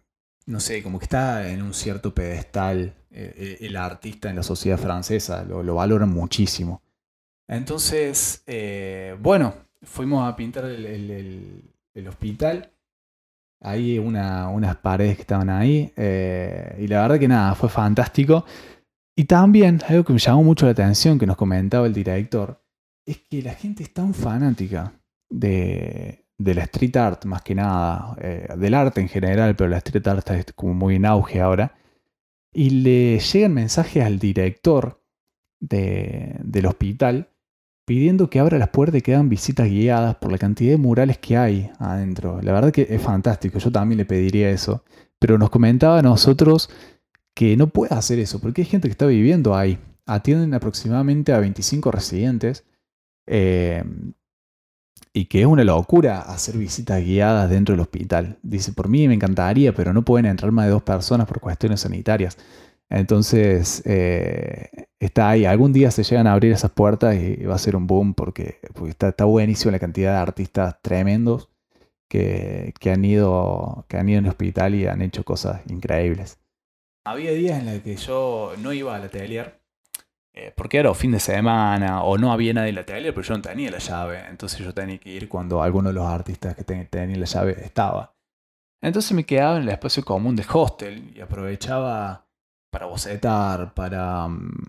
no 0.48 0.60
sé, 0.60 0.82
como 0.82 0.98
que 0.98 1.06
está 1.06 1.48
en 1.48 1.62
un 1.62 1.74
cierto 1.74 2.14
pedestal 2.14 2.96
el 3.12 3.76
artista 3.78 4.32
en 4.32 4.38
la 4.38 4.44
sociedad 4.44 4.80
francesa, 4.80 5.44
lo, 5.44 5.62
lo 5.62 5.76
valoran 5.76 6.10
muchísimo. 6.10 6.82
Entonces, 7.48 8.44
bueno, 9.20 9.54
fuimos 9.84 10.28
a 10.28 10.36
pintar 10.36 10.66
el, 10.66 12.08
hospital. 12.08 12.72
Hay 13.62 13.98
unas 13.98 14.76
paredes 14.78 15.16
que 15.16 15.22
estaban 15.22 15.50
ahí. 15.50 15.92
Eh, 15.96 16.78
y 16.80 16.88
la 16.88 17.02
verdad 17.02 17.20
que 17.20 17.28
nada, 17.28 17.56
fue 17.56 17.70
fantástico. 17.70 18.46
Y 19.16 19.26
también 19.26 19.80
algo 19.88 20.04
que 20.04 20.14
me 20.14 20.20
llamó 20.20 20.44
mucho 20.44 20.66
la 20.66 20.72
atención, 20.72 21.20
que 21.20 21.28
nos 21.28 21.38
comentaba 21.38 21.86
el 21.86 21.94
director, 21.94 22.62
es 23.06 23.20
que 23.30 23.42
la 23.42 23.54
gente 23.54 23.84
es 23.84 23.94
tan 23.94 24.14
fanática 24.14 24.94
de, 25.30 26.26
la 26.38 26.64
street 26.64 26.98
art, 26.98 27.26
más 27.26 27.42
que 27.42 27.56
nada, 27.56 28.16
eh, 28.20 28.48
del 28.58 28.74
arte 28.74 29.02
en 29.02 29.10
general, 29.10 29.56
pero 29.56 29.70
la 29.70 29.78
street 29.78 30.08
art 30.08 30.30
está 30.30 30.54
como 30.54 30.74
muy 30.74 30.96
en 30.96 31.06
auge 31.06 31.42
ahora. 31.42 31.76
Y 32.52 32.70
le 32.70 33.20
llegan 33.20 33.54
mensajes 33.54 34.04
al 34.04 34.20
director 34.20 35.00
del 35.60 36.66
hospital 36.66 37.33
pidiendo 37.86 38.30
que 38.30 38.40
abra 38.40 38.58
las 38.58 38.70
puertas 38.70 39.00
y 39.00 39.02
que 39.02 39.18
visitas 39.24 39.68
guiadas 39.68 40.16
por 40.16 40.32
la 40.32 40.38
cantidad 40.38 40.72
de 40.72 40.78
murales 40.78 41.18
que 41.18 41.38
hay 41.38 41.72
adentro. 41.80 42.42
La 42.42 42.54
verdad 42.54 42.72
que 42.72 42.88
es 42.90 43.02
fantástico, 43.02 43.60
yo 43.60 43.72
también 43.72 43.98
le 43.98 44.06
pediría 44.06 44.50
eso. 44.50 44.84
Pero 45.20 45.38
nos 45.38 45.50
comentaba 45.50 46.00
a 46.00 46.02
nosotros 46.02 46.70
que 47.34 47.58
no 47.58 47.68
puede 47.68 47.96
hacer 47.96 48.20
eso, 48.20 48.40
porque 48.40 48.62
hay 48.62 48.68
gente 48.68 48.88
que 48.88 48.94
está 48.94 49.06
viviendo 49.06 49.56
ahí. 49.56 49.80
Atienden 50.06 50.54
aproximadamente 50.54 51.34
a 51.34 51.40
25 51.40 51.92
residentes. 51.92 52.66
Eh, 53.28 53.84
y 55.14 55.26
que 55.26 55.42
es 55.42 55.46
una 55.46 55.64
locura 55.64 56.22
hacer 56.22 56.58
visitas 56.58 57.02
guiadas 57.04 57.50
dentro 57.50 57.74
del 57.74 57.82
hospital. 57.82 58.40
Dice, 58.42 58.74
por 58.74 58.90
mí 58.90 59.08
me 59.08 59.14
encantaría, 59.14 59.74
pero 59.74 59.94
no 59.94 60.04
pueden 60.04 60.26
entrar 60.26 60.52
más 60.52 60.66
de 60.66 60.72
dos 60.72 60.82
personas 60.82 61.28
por 61.28 61.40
cuestiones 61.40 61.82
sanitarias. 61.82 62.38
Entonces, 62.90 63.82
eh, 63.86 64.88
está 65.00 65.30
ahí. 65.30 65.46
Algún 65.46 65.74
día 65.74 65.92
se 65.92 66.04
llegan 66.04 66.28
a 66.28 66.34
abrir 66.34 66.52
esas 66.52 66.72
puertas 66.72 67.16
y 67.16 67.44
va 67.46 67.56
a 67.56 67.60
ser 67.60 67.76
un 67.76 67.88
boom 67.88 68.14
porque, 68.14 68.60
está, 68.88 69.10
está, 69.10 69.26
buenísimo 69.26 69.72
la 69.72 69.80
cantidad 69.80 70.14
de 70.14 70.20
artistas 70.20 70.82
tremendos 70.82 71.50
que, 72.08 72.74
han 72.86 73.04
ido, 73.04 73.86
que 73.88 73.98
han 73.98 74.10
ido 74.10 74.20
en 74.20 74.26
el 74.26 74.32
hospital 74.32 74.76
y 74.76 74.86
han 74.86 75.02
hecho 75.02 75.24
cosas 75.24 75.62
increíbles. 75.70 76.40
Había 77.06 77.32
días 77.32 77.60
en 77.60 77.66
los 77.66 77.82
que 77.82 77.96
yo 77.96 78.54
no 78.60 78.72
iba 78.72 78.96
al 78.96 79.04
atelier 79.04 79.64
eh, 80.36 80.52
porque 80.56 80.78
era 80.78 80.94
fin 80.96 81.12
de 81.12 81.20
semana 81.20 82.04
o 82.04 82.18
no 82.18 82.32
había 82.32 82.54
nadie 82.54 82.70
en 82.70 82.76
el 82.76 82.82
atelier, 82.82 83.14
pero 83.14 83.28
yo 83.28 83.36
no 83.36 83.42
tenía 83.42 83.70
la 83.70 83.78
llave. 83.78 84.24
Entonces 84.30 84.60
yo 84.60 84.74
tenía 84.74 84.98
que 84.98 85.10
ir 85.10 85.30
cuando 85.30 85.62
alguno 85.62 85.90
de 85.90 85.96
los 85.96 86.06
artistas 86.06 86.56
que 86.56 86.64
tenían 86.64 87.20
la 87.20 87.26
llave 87.26 87.56
estaba. 87.64 88.16
Entonces 88.82 89.12
me 89.14 89.26
quedaba 89.26 89.58
en 89.58 89.64
el 89.64 89.70
espacio 89.70 90.04
común 90.04 90.36
de 90.36 90.46
hostel 90.52 91.14
y 91.16 91.22
aprovechaba 91.22 92.26
para 92.74 92.88
bocetar, 92.88 93.72
para 93.76 94.28
mm, 94.28 94.66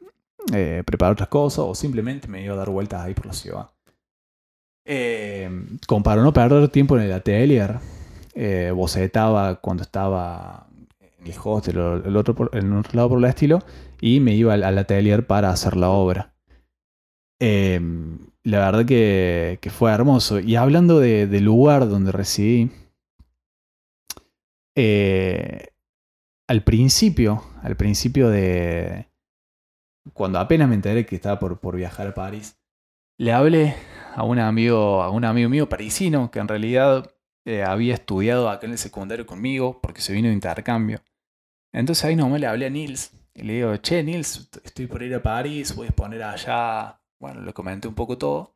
eh, 0.53 0.83
preparar 0.85 1.15
otras 1.15 1.31
cosas, 1.31 1.61
o 1.61 1.75
simplemente 1.75 2.29
me 2.29 2.45
iba 2.45 2.53
a 2.53 2.59
dar 2.59 2.69
vueltas 2.69 3.01
ahí 3.01 3.15
por 3.15 3.27
la 3.27 3.33
ciudad. 3.33 3.71
Eh, 4.85 5.49
como 5.87 6.03
para 6.03 6.23
no 6.23 6.31
perder 6.35 6.69
tiempo 6.69 6.99
en 6.99 7.05
el 7.05 7.13
atelier, 7.13 7.79
eh, 8.35 8.71
bocetaba 8.75 9.57
cuando 9.57 9.83
estaba 9.85 10.67
en 11.01 11.33
el 11.33 11.39
hostel 11.43 11.79
o 11.79 11.97
el 11.97 12.15
otro 12.19 12.51
en 12.53 12.75
otro 12.75 12.93
lado 12.95 13.09
por 13.09 13.19
el 13.19 13.25
estilo, 13.25 13.61
y 14.03 14.21
me 14.21 14.35
iba 14.35 14.53
al, 14.53 14.79
atelier 14.79 15.27
para 15.27 15.49
hacer 15.49 15.75
la 15.75 15.89
obra. 15.89 16.35
la 17.41 18.59
verdad 18.59 18.85
que, 18.85 19.71
fue 19.71 19.93
hermoso. 19.93 20.41
Y 20.41 20.57
hablando 20.57 21.01
del 21.01 21.45
lugar 21.45 21.89
donde 21.89 22.13
residí, 22.13 22.71
al 26.49 26.65
principio, 26.65 27.43
al 27.63 27.77
principio 27.77 28.29
de... 28.29 29.09
Cuando 30.13 30.39
apenas 30.39 30.69
me 30.69 30.75
enteré 30.75 31.07
que 31.07 31.17
estaba 31.17 31.39
por, 31.39 31.61
por 31.61 31.77
viajar 31.77 32.09
a 32.09 32.15
París, 32.15 32.59
le 33.19 33.33
hablé 33.33 33.75
a 34.15 34.23
un 34.25 34.39
amigo, 34.39 35.03
a 35.03 35.11
un 35.11 35.25
amigo 35.25 35.49
mío 35.49 35.69
parisino 35.69 36.31
que 36.31 36.41
en 36.41 36.49
realidad 36.49 37.15
eh, 37.47 37.63
había 37.63 37.95
estudiado 37.95 38.51
acá 38.51 38.67
en 38.67 38.73
el 38.73 38.79
secundario 38.79 39.27
conmigo 39.27 39.81
porque 39.81 40.03
se 40.03 40.13
vino 40.13 40.29
de 40.29 40.35
intercambio. 40.35 41.01
Entonces 41.73 42.05
ahí 42.05 42.17
nomás 42.17 42.41
le 42.41 42.47
hablé 42.47 42.67
a 42.67 42.71
Nils 42.71 43.13
y 43.35 43.43
le 43.43 43.55
digo, 43.55 43.77
che, 43.79 44.03
Nils, 44.03 44.51
estoy 44.63 44.87
por 44.87 45.03
ir 45.03 45.15
a 45.15 45.23
París, 45.23 45.75
voy 45.75 45.87
a 45.87 45.91
exponer 45.91 46.23
allá. 46.23 47.01
Bueno, 47.19 47.41
le 47.41 47.53
comenté 47.53 47.89
un 47.89 47.95
poco 47.95 48.19
todo. 48.19 48.55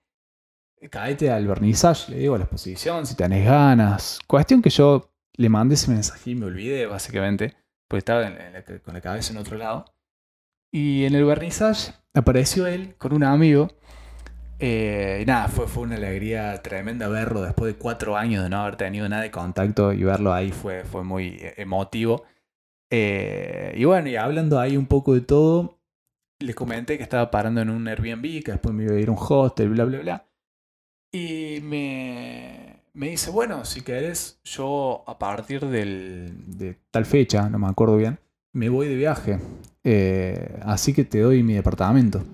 Caete 0.91 1.31
al 1.31 1.47
vernissage, 1.47 2.13
le 2.13 2.19
digo, 2.19 2.37
a 2.37 2.39
la 2.39 2.45
exposición, 2.45 3.05
si 3.05 3.17
tenés 3.17 3.45
ganas. 3.45 4.21
Cuestión 4.27 4.63
que 4.63 4.71
yo 4.71 5.11
le 5.35 5.49
mandé 5.49 5.75
ese 5.75 5.91
mensaje 5.91 6.31
y 6.31 6.35
me 6.37 6.47
olvidé, 6.47 6.87
básicamente, 6.87 7.57
porque 7.89 7.99
estaba 7.99 8.31
con 8.85 8.95
la 8.95 9.01
cabeza 9.01 9.33
en 9.33 9.39
otro 9.39 9.57
lado. 9.57 9.87
Y 10.71 11.05
en 11.05 11.15
el 11.15 11.25
vernissage 11.25 11.93
apareció 12.15 12.67
él 12.67 12.95
con 12.99 13.13
un 13.15 13.25
amigo. 13.25 13.69
Eh, 14.61 15.21
y 15.23 15.27
nada, 15.27 15.49
fue, 15.49 15.67
fue 15.69 15.85
una 15.85 15.97
alegría 15.97 16.61
tremenda 16.63 17.09
verlo 17.09 17.43
después 17.43 17.73
de 17.73 17.79
cuatro 17.79 18.17
años 18.17 18.43
de 18.43 18.51
no 18.51 18.61
haber 18.61 18.77
tenido 18.77 19.09
nada 19.09 19.23
de 19.23 19.31
contacto 19.31 19.93
y 19.93 20.03
verlo 20.03 20.33
ahí 20.33 20.53
fue, 20.53 20.85
fue 20.85 21.05
muy 21.05 21.39
emotivo. 21.57 22.25
Eh, 22.91 23.75
y 23.77 23.85
bueno, 23.85 24.09
y 24.09 24.17
hablando 24.17 24.59
ahí 24.59 24.77
un 24.77 24.87
poco 24.87 25.15
de 25.15 25.21
todo, 25.21 25.79
le 26.41 26.55
comenté 26.55 26.97
que 26.97 27.03
estaba 27.03 27.31
parando 27.31 27.61
en 27.61 27.71
un 27.71 27.87
Airbnb, 27.89 28.43
que 28.45 28.53
después 28.53 28.75
me 28.75 28.85
iba 28.85 28.95
a 28.95 29.01
ir 29.01 29.09
a 29.09 29.13
un 29.13 29.19
hostel, 29.21 29.71
bla, 29.71 29.85
bla, 29.85 30.01
bla. 30.01 30.29
Y 31.13 31.61
me, 31.63 32.78
me 32.99 33.11
dice, 33.11 33.31
bueno, 33.31 33.65
si 33.65 33.83
querés, 33.83 34.41
yo 34.43 35.05
a 35.07 35.21
partir 35.21 35.65
del, 35.67 36.33
de 36.49 36.77
tal 36.91 37.07
fecha, 37.07 37.49
no 37.49 37.57
me 37.61 37.69
acuerdo 37.69 37.97
bien, 37.97 38.19
me 38.53 38.69
voy 38.69 38.89
de 38.89 38.97
viaje. 38.97 39.39
Eh, 39.85 40.59
así 40.63 40.93
que 40.93 41.05
te 41.05 41.21
doy 41.21 41.45
mi 41.45 41.55
departamento. 41.55 42.25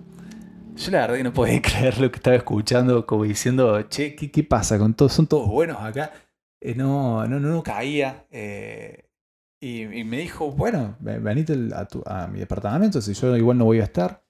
Yo 0.75 0.91
la 0.91 1.03
verdad 1.03 1.17
que 1.17 1.25
no 1.25 1.33
podía 1.35 1.61
creer 1.63 2.01
lo 2.01 2.11
que 2.11 2.17
estaba 2.17 2.35
escuchando, 2.37 3.05
como 3.05 3.25
diciendo, 3.25 3.83
che, 3.83 4.17
¿qué, 4.17 4.43
pasa 4.43 4.79
con 4.79 4.95
todos? 4.95 5.13
Son 5.13 5.27
todos 5.27 5.47
buenos 5.49 5.77
acá. 5.83 6.13
Eh, 6.63 6.75
no, 6.75 7.29
no, 7.29 7.39
no, 7.39 7.63
caía. 7.63 8.25
Eh, 8.31 9.11
y, 9.61 9.85
me 10.05 10.17
dijo, 10.17 10.51
bueno, 10.51 10.97
venite 10.99 11.59
a, 12.07 12.27
mi 12.27 12.39
departamento, 12.39 13.03
si 13.03 13.13
yo 13.13 13.37
igual 13.37 13.59
no 13.59 13.67
voy 13.67 13.81
a 13.81 13.85
estar. 13.85 14.24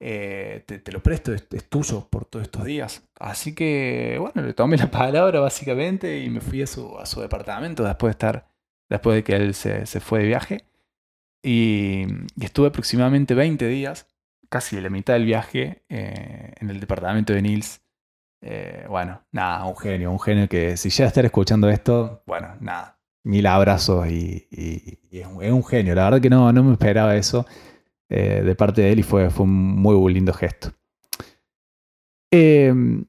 Te, 0.00 0.92
lo 0.92 1.02
presto, 1.02 1.32
es, 1.34 1.46
tuyo 1.68 2.08
por 2.08 2.24
todos 2.24 2.44
estos 2.44 2.64
días. 2.64 3.02
Así 3.18 3.54
que, 3.54 4.16
bueno, 4.18 4.46
le 4.46 4.54
tomé 4.54 4.76
la 4.76 4.90
palabra 4.90 5.40
básicamente 5.40 6.20
y 6.20 6.30
me 6.30 6.40
fui 6.40 6.62
a 6.62 6.66
su, 6.66 6.98
a 6.98 7.06
su 7.06 7.20
departamento 7.20 7.84
después 7.84 8.10
de 8.10 8.12
estar, 8.12 8.48
después 8.88 9.16
de 9.16 9.24
que 9.24 9.36
él 9.36 9.54
se, 9.54 9.86
se 9.86 10.00
fue 10.00 10.20
de 10.20 10.26
viaje. 10.26 10.64
Y, 11.42 12.06
estuve 12.40 12.68
aproximadamente 12.68 13.34
20 13.34 13.66
días, 13.66 14.06
casi 14.48 14.80
la 14.80 14.90
mitad 14.90 15.14
del 15.14 15.24
viaje, 15.24 15.84
eh, 15.88 16.54
en 16.58 16.70
el 16.70 16.80
departamento 16.80 17.32
de 17.32 17.42
Nils. 17.42 17.82
Eh, 18.42 18.86
bueno, 18.88 19.22
nada, 19.32 19.64
un 19.66 19.76
genio, 19.76 20.10
un 20.10 20.20
genio 20.20 20.48
que 20.48 20.76
si 20.76 20.88
ya 20.88 21.06
estar 21.06 21.24
escuchando 21.24 21.68
esto, 21.68 22.22
bueno, 22.26 22.56
nada, 22.60 22.98
mil 23.22 23.46
abrazos 23.46 24.08
y, 24.08 24.48
es, 25.10 25.26
un, 25.26 25.64
genio. 25.64 25.94
La 25.94 26.04
verdad 26.04 26.20
que 26.20 26.30
no, 26.30 26.50
no 26.52 26.64
me 26.64 26.72
esperaba 26.72 27.16
eso 27.16 27.46
eh, 28.10 28.42
de 28.44 28.54
parte 28.54 28.82
de 28.82 28.92
él 28.92 28.98
y 28.98 29.02
fue, 29.02 29.30
fue 29.30 29.44
un 29.44 29.80
muy, 29.80 30.12
lindo 30.12 30.32
gesto. 30.32 30.72
Em, 32.30 33.06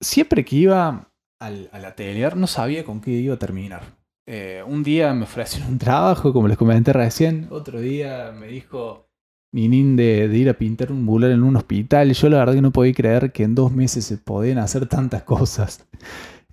siempre 0.00 0.44
que 0.44 0.56
iba 0.56 1.10
al, 1.40 1.68
al 1.72 1.84
atelier 1.84 2.36
no 2.36 2.46
sabía 2.46 2.84
con 2.84 3.00
qué 3.00 3.10
iba 3.10 3.34
a 3.34 3.38
terminar. 3.38 3.82
Eh, 4.26 4.62
un 4.66 4.82
día 4.82 5.12
me 5.12 5.24
ofrecieron 5.24 5.72
un 5.72 5.78
trabajo, 5.78 6.32
como 6.32 6.48
les 6.48 6.56
comenté 6.56 6.92
recién. 6.92 7.46
Otro 7.50 7.80
día 7.80 8.32
me 8.38 8.46
dijo 8.46 9.08
Ninin 9.52 9.96
de, 9.96 10.28
de 10.28 10.38
ir 10.38 10.48
a 10.48 10.54
pintar 10.54 10.90
un 10.90 11.04
mural 11.04 11.32
en 11.32 11.42
un 11.42 11.56
hospital. 11.56 12.12
Yo 12.12 12.28
la 12.28 12.38
verdad 12.38 12.54
que 12.54 12.62
no 12.62 12.72
podía 12.72 12.94
creer 12.94 13.32
que 13.32 13.44
en 13.44 13.54
dos 13.54 13.72
meses 13.72 14.04
se 14.04 14.16
podían 14.16 14.58
hacer 14.58 14.86
tantas 14.86 15.22
cosas. 15.24 15.86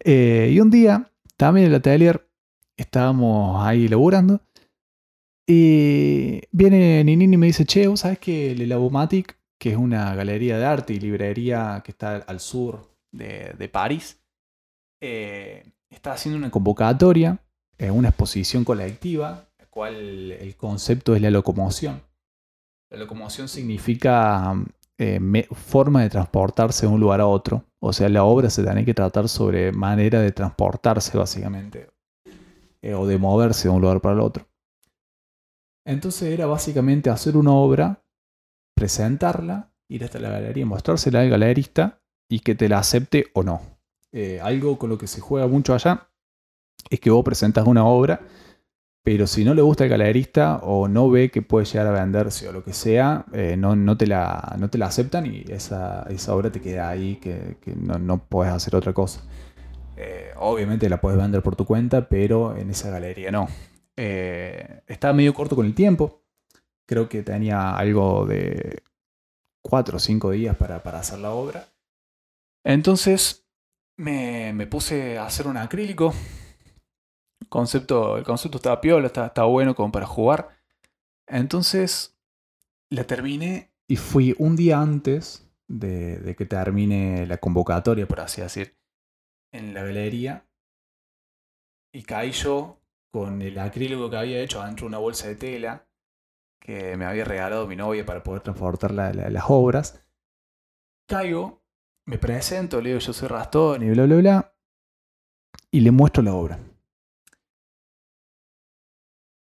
Eh, 0.03 0.49
y 0.51 0.59
un 0.59 0.69
día, 0.69 1.11
también 1.37 1.67
en 1.67 1.71
el 1.71 1.77
atelier, 1.77 2.27
estábamos 2.75 3.65
ahí 3.65 3.87
laburando. 3.87 4.41
Y 5.53 6.43
viene 6.53 7.03
Ninin 7.03 7.33
y 7.33 7.37
me 7.37 7.47
dice, 7.47 7.65
che, 7.65 7.85
¿vos 7.87 7.99
sabés 7.99 8.19
que 8.19 8.53
el 8.53 8.69
Labomatic, 8.69 9.37
que 9.59 9.71
es 9.71 9.75
una 9.75 10.15
galería 10.15 10.57
de 10.57 10.63
arte 10.63 10.93
y 10.93 10.99
librería 11.01 11.81
que 11.83 11.91
está 11.91 12.15
al 12.15 12.39
sur 12.39 12.87
de, 13.11 13.69
París, 13.69 14.23
eh, 15.01 15.65
está 15.89 16.13
haciendo 16.13 16.37
una 16.37 16.51
convocatoria 16.51 17.37
una 17.89 18.09
exposición 18.09 18.63
colectiva, 18.63 19.49
la 19.57 19.65
cual 19.65 20.31
el 20.31 20.55
concepto 20.55 21.15
es 21.15 21.21
la 21.21 21.31
locomoción. 21.31 22.01
La 22.91 22.99
locomoción 22.99 23.47
significa 23.47 24.53
eh, 24.97 25.19
forma 25.51 26.03
de 26.03 26.09
transportarse 26.09 26.85
de 26.85 26.93
un 26.93 26.99
lugar 26.99 27.21
a 27.21 27.27
otro. 27.27 27.65
O 27.79 27.91
sea, 27.91 28.07
la 28.09 28.23
obra 28.23 28.49
se 28.49 28.63
tiene 28.63 28.85
que 28.85 28.93
tratar 28.93 29.27
sobre 29.27 29.71
manera 29.71 30.21
de 30.21 30.31
transportarse, 30.31 31.17
básicamente, 31.17 31.89
eh, 32.81 32.93
o 32.93 33.07
de 33.07 33.17
moverse 33.17 33.67
de 33.67 33.73
un 33.73 33.81
lugar 33.81 33.99
para 33.99 34.13
el 34.13 34.21
otro. 34.21 34.50
Entonces 35.85 36.31
era 36.31 36.45
básicamente 36.45 37.09
hacer 37.09 37.37
una 37.37 37.51
obra, 37.51 38.03
presentarla, 38.75 39.73
ir 39.89 40.03
hasta 40.03 40.19
la 40.19 40.29
galería, 40.29 40.65
mostrársela 40.65 41.21
al 41.21 41.29
galerista 41.29 42.01
y 42.29 42.39
que 42.39 42.55
te 42.55 42.69
la 42.69 42.79
acepte 42.79 43.27
o 43.33 43.43
no. 43.43 43.61
Eh, 44.11 44.39
algo 44.41 44.77
con 44.77 44.89
lo 44.89 44.97
que 44.97 45.07
se 45.07 45.21
juega 45.21 45.47
mucho 45.47 45.73
allá 45.73 46.09
es 46.89 46.99
que 46.99 47.09
vos 47.09 47.23
presentas 47.23 47.65
una 47.65 47.85
obra, 47.85 48.21
pero 49.03 49.25
si 49.25 49.43
no 49.43 49.53
le 49.53 49.61
gusta 49.61 49.83
al 49.83 49.89
galerista 49.89 50.57
o 50.57 50.87
no 50.87 51.09
ve 51.09 51.31
que 51.31 51.41
puede 51.41 51.65
llegar 51.65 51.87
a 51.87 51.91
venderse 51.91 52.47
o 52.47 52.51
lo 52.51 52.63
que 52.63 52.73
sea, 52.73 53.25
eh, 53.33 53.55
no, 53.57 53.75
no, 53.75 53.97
te 53.97 54.05
la, 54.07 54.55
no 54.59 54.69
te 54.69 54.77
la 54.77 54.87
aceptan 54.87 55.25
y 55.25 55.43
esa, 55.49 56.03
esa 56.09 56.35
obra 56.35 56.51
te 56.51 56.61
queda 56.61 56.89
ahí, 56.89 57.15
que, 57.15 57.57
no, 57.75 57.97
no, 57.97 58.23
puedes 58.25 58.53
hacer 58.53 58.75
otra 58.75 58.93
cosa. 58.93 59.21
Eh, 59.97 60.31
obviamente 60.37 60.89
la 60.89 61.01
puedes 61.01 61.19
vender 61.19 61.41
por 61.41 61.55
tu 61.55 61.65
cuenta, 61.65 62.07
pero 62.07 62.55
en 62.55 62.69
esa 62.69 62.89
galería 62.89 63.31
no. 63.31 63.47
Eh, 64.03 64.81
estaba 64.87 65.13
medio 65.13 65.33
corto 65.33 65.55
con 65.55 65.65
el 65.65 65.75
tiempo. 65.75 66.23
Creo 66.87 67.07
que 67.07 67.21
tenía 67.21 67.75
algo 67.75 68.25
de 68.25 68.81
4 69.61 69.97
o 69.97 69.99
5 69.99 70.31
días 70.31 70.57
para, 70.57 70.81
para 70.81 70.99
hacer 70.99 71.19
la 71.19 71.31
obra. 71.31 71.67
Entonces 72.63 73.45
me, 73.97 74.53
me 74.53 74.65
puse 74.65 75.17
a 75.19 75.25
hacer 75.25 75.45
un 75.45 75.57
acrílico 75.57 76.13
concepto, 77.51 78.17
el 78.17 78.23
concepto 78.23 78.57
estaba 78.57 78.79
piola, 78.79 79.07
estaba, 79.07 79.45
bueno 79.45 79.75
como 79.75 79.91
para 79.91 80.07
jugar. 80.07 80.49
Entonces 81.27 82.17
la 82.89 83.03
terminé 83.03 83.73
y 83.87 83.97
fui 83.97 84.33
un 84.39 84.55
día 84.55 84.79
antes 84.79 85.47
de, 85.67 86.33
que 86.37 86.45
termine 86.45 87.27
la 87.27 87.37
convocatoria, 87.37 88.07
por 88.07 88.21
así 88.21 88.41
decir, 88.41 88.77
en 89.51 89.73
la 89.73 89.83
galería. 89.83 90.47
Y 91.93 92.03
caí 92.03 92.31
yo 92.31 92.80
con 93.11 93.41
el 93.41 93.59
acrílico 93.59 94.09
que 94.09 94.17
había 94.17 94.41
hecho 94.41 94.61
adentro 94.61 94.85
de 94.85 94.89
una 94.89 94.97
bolsa 94.97 95.27
de 95.27 95.35
tela 95.35 95.87
que 96.59 96.95
me 96.95 97.05
había 97.05 97.25
regalado 97.25 97.67
mi 97.67 97.75
novia 97.75 98.05
para 98.05 98.23
poder 98.23 98.41
transportar 98.41 98.91
las 98.91 99.43
obras. 99.47 100.01
Caigo, 101.07 101.63
me 102.07 102.17
presento, 102.17 102.79
le 102.79 102.89
digo 102.89 102.99
yo 102.99 103.13
soy 103.13 103.27
Rastón 103.27 103.83
y 103.83 103.89
bla 103.89 104.05
bla 104.05 104.15
bla. 104.17 104.55
Y 105.71 105.81
le 105.81 105.91
muestro 105.91 106.23
la 106.23 106.33
obra. 106.33 106.59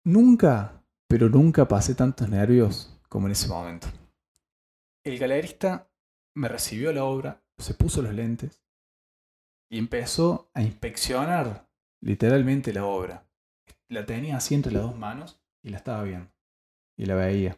Nunca, 0.06 0.84
pero 1.08 1.30
nunca 1.30 1.68
pasé 1.68 1.94
tantos 1.94 2.28
nervios 2.30 3.00
como 3.08 3.28
en 3.28 3.34
ese 3.34 3.48
momento. 3.48 3.88
El 5.04 5.20
galerista 5.20 5.92
me 6.36 6.48
recibió 6.48 6.94
la 6.94 7.04
obra, 7.04 7.44
se 7.58 7.74
puso 7.74 8.02
los 8.02 8.14
lentes 8.14 8.64
y 9.70 9.78
empezó 9.78 10.50
a 10.54 10.62
inspeccionar 10.62 11.70
literalmente 12.02 12.74
la 12.74 12.86
obra. 12.86 13.28
La 13.92 14.06
tenía 14.06 14.38
así 14.38 14.56
entre 14.56 14.72
las 14.72 14.84
dos 14.84 14.98
manos 14.98 15.42
y 15.62 15.70
la 15.70 15.76
estaba 15.76 16.02
viendo. 16.04 16.32
Y 16.96 17.08
la 17.08 17.16
veía. 17.16 17.58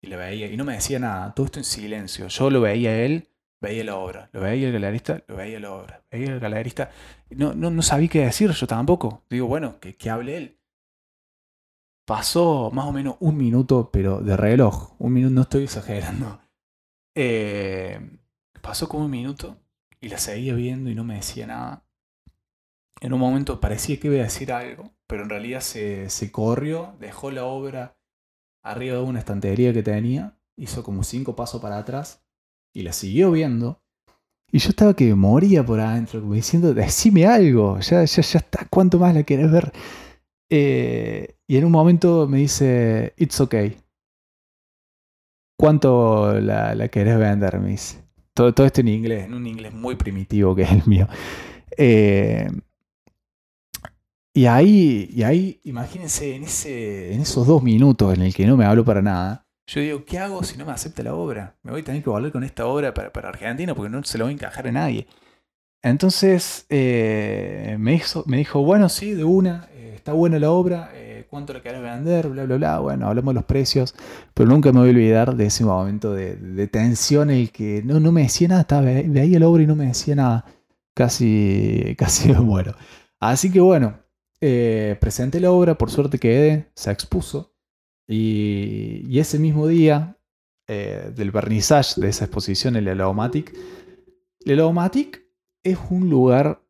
Y 0.00 0.06
la 0.06 0.16
veía. 0.16 0.46
Y 0.46 0.56
no 0.56 0.64
me 0.64 0.72
decía 0.72 0.98
nada. 0.98 1.34
Todo 1.34 1.44
esto 1.44 1.58
en 1.58 1.64
silencio. 1.64 2.28
Yo 2.28 2.48
lo 2.48 2.62
veía 2.62 2.88
a 2.88 3.02
él, 3.02 3.28
veía 3.60 3.84
la 3.84 3.96
obra. 3.96 4.30
Lo 4.32 4.40
veía 4.40 4.68
el 4.68 4.72
galerista, 4.72 5.22
lo 5.28 5.36
veía 5.36 5.60
la 5.60 5.72
obra. 5.72 6.02
Veía 6.10 6.32
el 6.32 6.40
galerista. 6.40 6.90
No, 7.28 7.54
no, 7.54 7.70
no 7.70 7.82
sabía 7.82 8.08
qué 8.08 8.24
decir 8.24 8.50
yo 8.52 8.66
tampoco. 8.66 9.24
Digo, 9.28 9.46
bueno, 9.46 9.78
que, 9.78 9.94
que 9.94 10.08
hable 10.08 10.38
él. 10.38 10.58
Pasó 12.06 12.70
más 12.72 12.86
o 12.86 12.92
menos 12.92 13.16
un 13.20 13.36
minuto, 13.36 13.90
pero 13.92 14.22
de 14.22 14.38
reloj. 14.38 14.94
Un 14.98 15.12
minuto, 15.12 15.34
no 15.34 15.42
estoy 15.42 15.64
exagerando. 15.64 16.40
Eh, 17.14 18.00
pasó 18.62 18.88
como 18.88 19.04
un 19.04 19.10
minuto 19.10 19.58
y 20.00 20.08
la 20.08 20.16
seguía 20.16 20.54
viendo 20.54 20.88
y 20.88 20.94
no 20.94 21.04
me 21.04 21.16
decía 21.16 21.46
nada. 21.46 21.85
En 23.00 23.12
un 23.12 23.20
momento 23.20 23.60
parecía 23.60 23.98
que 24.00 24.08
iba 24.08 24.16
a 24.16 24.24
decir 24.24 24.52
algo, 24.52 24.90
pero 25.06 25.22
en 25.22 25.30
realidad 25.30 25.60
se, 25.60 26.08
se 26.10 26.32
corrió, 26.32 26.94
dejó 26.98 27.30
la 27.30 27.44
obra 27.44 27.98
arriba 28.64 28.96
de 28.96 29.02
una 29.02 29.18
estantería 29.18 29.72
que 29.72 29.82
tenía, 29.82 30.38
hizo 30.56 30.82
como 30.82 31.04
cinco 31.04 31.36
pasos 31.36 31.60
para 31.60 31.78
atrás 31.78 32.24
y 32.74 32.82
la 32.82 32.92
siguió 32.92 33.30
viendo. 33.30 33.80
Y 34.50 34.58
yo 34.58 34.70
estaba 34.70 34.94
que 34.94 35.14
moría 35.14 35.64
por 35.64 35.80
adentro, 35.80 36.20
como 36.20 36.34
diciendo, 36.34 36.72
decime 36.74 37.26
algo, 37.26 37.78
ya, 37.80 38.04
ya, 38.04 38.22
ya 38.22 38.38
está, 38.38 38.66
¿cuánto 38.70 38.98
más 38.98 39.14
la 39.14 39.24
querés 39.24 39.50
ver? 39.50 39.72
Eh, 40.50 41.36
y 41.48 41.56
en 41.56 41.64
un 41.64 41.72
momento 41.72 42.26
me 42.28 42.38
dice, 42.38 43.12
it's 43.16 43.40
okay. 43.40 43.76
¿Cuánto 45.58 46.38
la, 46.40 46.74
la 46.74 46.88
querés 46.88 47.18
vender? 47.18 47.58
Todo, 48.34 48.52
todo, 48.54 48.66
esto 48.66 48.82
en 48.82 48.88
inglés, 48.88 49.24
en 49.24 49.34
un 49.34 49.46
inglés 49.46 49.72
muy 49.72 49.96
primitivo 49.96 50.54
que 50.54 50.62
es 50.62 50.70
el 50.70 50.86
mío. 50.86 51.08
Eh, 51.76 52.48
y 54.36 54.46
ahí, 54.46 55.08
y 55.12 55.22
ahí, 55.22 55.60
imagínense, 55.64 56.36
en, 56.36 56.44
ese, 56.44 57.14
en 57.14 57.22
esos 57.22 57.46
dos 57.46 57.62
minutos 57.62 58.14
en 58.14 58.22
el 58.22 58.34
que 58.34 58.46
no 58.46 58.56
me 58.56 58.66
hablo 58.66 58.84
para 58.84 59.00
nada, 59.00 59.46
yo 59.66 59.80
digo, 59.80 60.04
¿qué 60.04 60.18
hago 60.18 60.44
si 60.44 60.58
no 60.58 60.66
me 60.66 60.72
acepta 60.72 61.02
la 61.02 61.14
obra? 61.14 61.56
Me 61.62 61.72
voy 61.72 61.80
a 61.80 61.84
tener 61.84 62.02
que 62.02 62.10
volver 62.10 62.30
con 62.30 62.44
esta 62.44 62.66
obra 62.66 62.92
para, 62.94 63.12
para 63.12 63.30
Argentina 63.30 63.74
porque 63.74 63.90
no 63.90 64.04
se 64.04 64.18
lo 64.18 64.26
voy 64.26 64.32
a 64.32 64.34
encajar 64.34 64.68
a 64.68 64.72
nadie. 64.72 65.06
Entonces 65.82 66.66
me, 66.68 67.76
me 67.78 68.36
dijo, 68.36 68.62
bueno, 68.62 68.88
sí, 68.88 69.12
de 69.14 69.24
una, 69.24 69.68
está 69.74 70.12
buena 70.12 70.38
la 70.38 70.50
obra, 70.50 70.92
cuánto 71.28 71.52
le 71.52 71.62
querés 71.62 71.82
vender, 71.82 72.28
bla, 72.28 72.44
bla, 72.44 72.56
bla. 72.56 72.78
Bueno, 72.80 73.08
hablamos 73.08 73.32
de 73.32 73.40
los 73.40 73.44
precios, 73.44 73.94
pero 74.34 74.48
nunca 74.48 74.72
me 74.72 74.80
voy 74.80 74.88
a 74.88 74.92
olvidar 74.92 75.36
de 75.36 75.46
ese 75.46 75.64
momento 75.64 76.12
de, 76.12 76.68
tensión 76.68 77.30
en 77.30 77.38
el 77.38 77.50
que 77.50 77.82
no, 77.84 78.00
no 78.00 78.12
me 78.12 78.22
decía 78.22 78.48
nada, 78.48 78.62
estaba, 78.62 78.82
veía 78.82 79.38
la 79.38 79.48
obra 79.48 79.62
y 79.62 79.66
no 79.66 79.76
me 79.76 79.86
decía 79.86 80.14
nada. 80.14 80.44
Casi, 80.94 81.94
casi 81.98 82.28
me 82.32 82.40
muero. 82.40 82.74
Así 83.20 83.50
que 83.50 83.60
bueno, 83.60 83.98
eh, 84.40 84.96
presenté 85.00 85.40
la 85.40 85.50
obra, 85.50 85.76
por 85.76 85.90
suerte 85.90 86.18
quedé, 86.18 86.70
se 86.74 86.90
expuso. 86.90 87.54
Y, 88.08 89.18
ese 89.18 89.38
mismo 89.38 89.66
día 89.66 90.18
eh, 90.68 91.12
del 91.14 91.30
vernissage 91.30 92.00
de 92.00 92.08
esa 92.08 92.26
exposición, 92.26 92.76
el 92.76 92.88
Elomatic, 92.88 93.54
el 94.44 94.52
Elomatic 94.52 95.26
es 95.64 95.78
un 95.90 96.08
lugar 96.08 96.62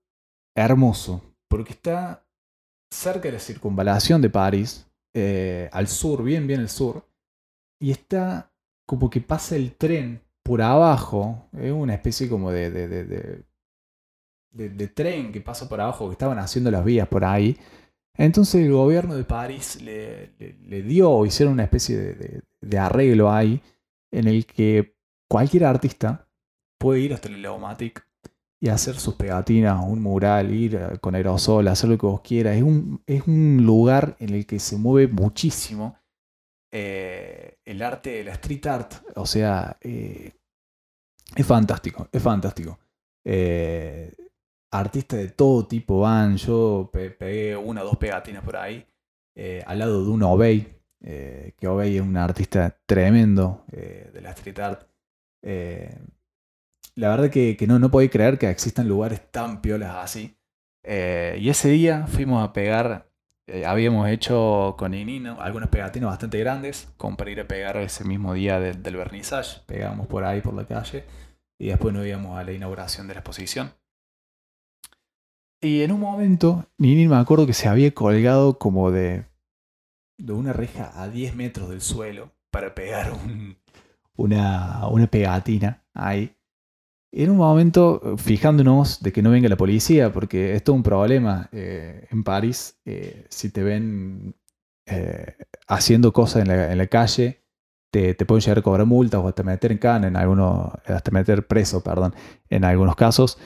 hermoso, 0.57 1.23
porque 1.49 1.73
está 1.73 2.27
cerca 2.91 3.29
de 3.29 3.33
la 3.33 3.41
circunvalación 3.41 4.23
de 4.23 4.31
París, 4.31 4.87
eh, 5.15 5.69
al 5.73 5.89
sur, 5.89 6.23
bien, 6.23 6.47
bien 6.47 6.61
al 6.61 6.69
sur, 6.69 7.07
y 7.81 7.91
está 7.91 8.53
como 8.87 9.11
que 9.11 9.21
pasa 9.21 9.57
el 9.57 9.75
tren 9.75 10.23
por 10.43 10.63
abajo, 10.63 11.49
es 11.53 11.73
una 11.73 11.95
especie 11.95 12.29
como 12.29 12.53
de, 12.53 13.45
tren 14.95 15.33
que 15.33 15.41
pasa 15.41 15.69
por 15.69 15.81
abajo, 15.81 16.09
que 16.09 16.13
estaban 16.13 16.39
haciendo 16.39 16.71
las 16.71 16.85
vías 16.85 17.09
por 17.09 17.25
ahí. 17.25 17.57
Entonces 18.19 18.63
el 18.63 18.73
gobierno 18.73 19.15
de 19.15 19.25
París 19.25 19.81
le, 19.83 20.33
le, 20.39 20.83
dio, 20.83 21.27
hicieron 21.27 21.55
una 21.55 21.65
especie 21.65 22.43
de, 22.61 22.79
arreglo 22.79 23.31
ahí, 23.31 23.61
en 24.11 24.29
el 24.29 24.47
que 24.47 24.97
cualquier 25.29 25.65
artista 25.65 26.29
puede 26.79 27.01
ir 27.01 27.15
hasta 27.15 27.29
el 27.29 27.43
Leomatic 27.43 28.07
y 28.61 28.69
hacer 28.69 28.99
sus 28.99 29.15
pegatinas, 29.15 29.85
un 29.85 30.01
mural, 30.01 30.53
ir 30.53 30.77
eh, 30.77 30.99
con 31.01 31.15
aerosol, 31.15 31.69
hacer 31.69 31.91
lo 31.91 31.99
que 31.99 32.07
vos 32.07 32.23
quieras. 32.23 32.57
Es 32.57 32.63
un, 32.63 33.03
es 33.07 33.27
un 33.27 33.65
lugar 33.65 34.17
en 34.19 34.31
el 34.31 34.47
que 34.47 34.59
se 34.59 34.77
mueve 34.77 35.13
muchísimo 35.13 35.99
eh, 36.73 37.59
el 37.65 37.83
arte 37.83 38.11
de 38.11 38.25
la 38.25 38.33
street 38.33 38.67
art. 38.67 38.95
O 39.17 39.27
sea, 39.27 39.77
eh, 39.83 40.33
es 41.35 41.47
fantástico, 41.47 42.09
es 42.11 42.23
fantástico. 42.23 42.79
Artistas 44.77 45.19
de 45.19 45.29
todo 45.29 45.67
tipo 45.67 46.01
van. 46.01 46.37
Yo 46.37 46.91
pegué 46.93 47.57
una 47.57 47.83
o 47.83 47.85
dos 47.85 47.97
pegatinas 47.97 48.43
por 48.43 48.57
ahí, 48.57 48.87
al 49.67 49.79
lado 49.79 50.05
de 50.05 50.11
un 50.11 50.23
Obey, 50.23 50.81
que 51.01 51.69
Obey 51.69 51.97
es 51.97 52.03
un 52.03 52.17
artista 52.17 52.79
tremendo 52.87 53.65
de 53.69 54.21
la 54.23 54.31
street 54.31 54.59
art 54.59 54.87
la 56.97 57.11
verdad 57.11 57.31
que, 57.31 57.57
que 57.57 57.67
no, 57.67 57.79
no 57.79 57.91
podía 57.91 58.11
creer 58.11 58.39
que 58.39 58.49
existan 58.49 58.89
lugares 58.89 59.31
tan 59.31 59.61
piolas 59.61 59.97
así. 59.97 60.37
Eh, 60.83 61.37
y 61.41 61.51
ese 61.51 61.69
día 61.69 62.07
fuimos 62.07 62.43
a 62.43 62.53
pegar, 62.53 63.11
eh, 63.47 63.67
habíamos 63.67 64.09
hecho 64.09 64.77
con 64.79 64.95
Inino 64.95 65.41
algunos 65.41 65.69
pegatinos 65.69 66.11
bastante 66.11 66.39
grandes, 66.39 66.89
como 66.97 67.17
para 67.17 67.31
ir 67.31 67.41
a 67.41 67.47
pegar 67.47 67.77
ese 67.77 68.05
mismo 68.05 68.33
día 68.33 68.59
del 68.61 68.97
vernissage. 68.97 69.61
Pegamos 69.67 70.07
por 70.07 70.25
ahí, 70.25 70.41
por 70.41 70.55
la 70.55 70.67
calle, 70.67 71.05
y 71.59 71.69
después 71.69 71.93
nos 71.93 72.07
íbamos 72.07 72.39
a 72.39 72.45
la 72.45 72.53
inauguración 72.53 73.07
de 73.09 73.15
la 73.15 73.21
exposición. 73.21 73.73
Y 75.61 75.83
en 75.83 75.93
un 75.93 76.01
momento, 76.01 76.67
Nini 76.79 77.09
me 77.09 77.17
acuerdo 77.17 77.47
que 77.47 77.53
se 77.53 77.69
había 77.69 77.93
colgado 77.93 78.59
como 78.59 78.91
de, 78.91 79.25
de 80.19 80.33
una 80.33 80.53
reja 80.53 80.93
a 81.01 81.09
10 81.09 81.35
metros 81.35 81.69
del 81.69 81.81
suelo 81.81 82.33
para 82.51 82.75
pegar 82.75 83.13
una, 84.17 84.87
una 84.89 85.07
pegatina 85.07 85.85
ahí 85.95 86.37
en 87.13 87.31
un 87.31 87.39
momento 87.39 88.17
fijándonos 88.19 89.03
de 89.03 89.11
que 89.11 89.23
no 89.23 89.31
venga 89.31 89.49
la 89.49 89.57
policía, 89.57 90.13
porque 90.13 90.55
es 90.55 90.63
todo 90.63 90.77
un 90.77 90.83
problema 90.83 91.49
eh, 91.51 92.07
en 92.11 92.23
París, 92.23 92.79
eh, 92.85 93.25
si 93.31 93.51
te 93.51 93.63
ven 93.63 94.35
eh, 94.87 95.35
haciendo 95.67 96.13
cosas 96.13 96.47
en 96.47 96.79
la, 96.79 96.87
calle, 96.89 97.43
te, 97.91 98.15
pueden 98.27 98.43
llegar 98.43 98.59
a 98.59 98.63
cobrar 98.63 98.87
multas 98.87 99.21
o 99.21 99.29
hasta 99.29 99.43
meter 99.43 99.73
en 99.73 99.79
cana, 99.79 100.09
en 100.09 100.17
algunos, 100.17 100.73
hasta 100.85 101.11
meter 101.11 101.47
preso, 101.47 101.83
perdón, 101.83 102.15
en 102.51 102.65
algunos 102.65 102.97
casos. 102.97 103.39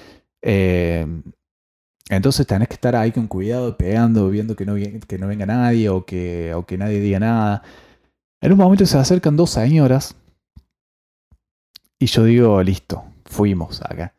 Entonces 2.08 2.46
tenés 2.46 2.68
que 2.68 2.74
estar 2.74 2.96
ahí 2.96 3.12
con 3.12 3.28
cuidado, 3.28 3.76
pegando, 3.76 4.28
viendo 4.30 4.56
que 4.56 4.66
no, 4.66 4.74
venga 4.74 5.46
nadie 5.46 5.88
o 5.88 6.04
que, 6.04 6.76
nadie 6.76 7.00
diga 7.00 7.20
nada. 7.20 7.62
En 8.40 8.52
un 8.52 8.58
momento 8.58 8.84
se 8.86 8.98
acercan 8.98 9.36
dos 9.36 9.50
señoras 9.50 10.16
y 11.98 12.06
yo 12.06 12.24
digo, 12.24 12.62
listo, 12.62 13.04
fuimos 13.24 13.80
acá. 13.82 14.14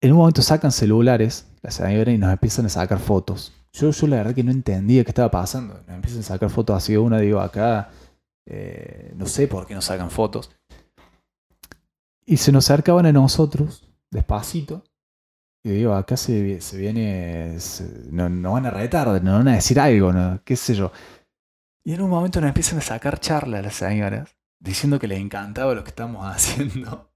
En 0.00 0.12
un 0.12 0.18
momento 0.18 0.40
sacan 0.40 0.72
celulares, 0.72 1.46
la 1.62 1.70
señora, 1.70 2.12
y 2.12 2.18
nos 2.18 2.32
empiezan 2.32 2.66
a 2.66 2.68
sacar 2.68 2.98
fotos. 2.98 3.52
Yo, 3.72 3.90
yo 3.90 4.06
la 4.06 4.16
verdad 4.16 4.34
que 4.34 4.44
no 4.44 4.52
entendía 4.52 5.02
qué 5.04 5.10
estaba 5.10 5.30
pasando. 5.30 5.74
Nos 5.86 5.96
empiezan 5.96 6.20
a 6.20 6.24
sacar 6.24 6.50
fotos 6.50 6.76
así 6.76 6.96
una, 6.96 7.18
digo, 7.18 7.40
acá, 7.40 7.90
eh, 8.46 9.12
no 9.16 9.26
sé 9.26 9.48
por 9.48 9.66
qué 9.66 9.74
nos 9.74 9.86
sacan 9.86 10.10
fotos. 10.10 10.50
Y 12.24 12.36
se 12.36 12.52
nos 12.52 12.70
acercaban 12.70 13.06
a 13.06 13.12
nosotros, 13.12 13.90
despacito. 14.10 14.84
Y 15.64 15.70
digo, 15.70 15.94
acá 15.94 16.16
se, 16.16 16.60
se 16.60 16.76
viene, 16.76 17.56
no, 18.10 18.52
van 18.52 18.66
a 18.66 18.70
retar, 18.70 19.22
no 19.22 19.32
van 19.32 19.48
a 19.48 19.54
decir 19.54 19.80
algo, 19.80 20.12
¿no? 20.12 20.42
qué 20.44 20.56
sé 20.56 20.74
yo. 20.74 20.92
Y 21.86 21.94
en 21.94 22.02
un 22.02 22.10
momento 22.10 22.40
nos 22.40 22.48
empiezan 22.48 22.78
a 22.78 22.82
sacar 22.82 23.18
charlas 23.18 23.62
las 23.62 23.74
señoras, 23.74 24.36
diciendo 24.60 24.98
que 24.98 25.08
les 25.08 25.18
encantaba 25.18 25.74
lo 25.74 25.82
que 25.82 25.90
estamos 25.90 26.26
haciendo 26.34 27.10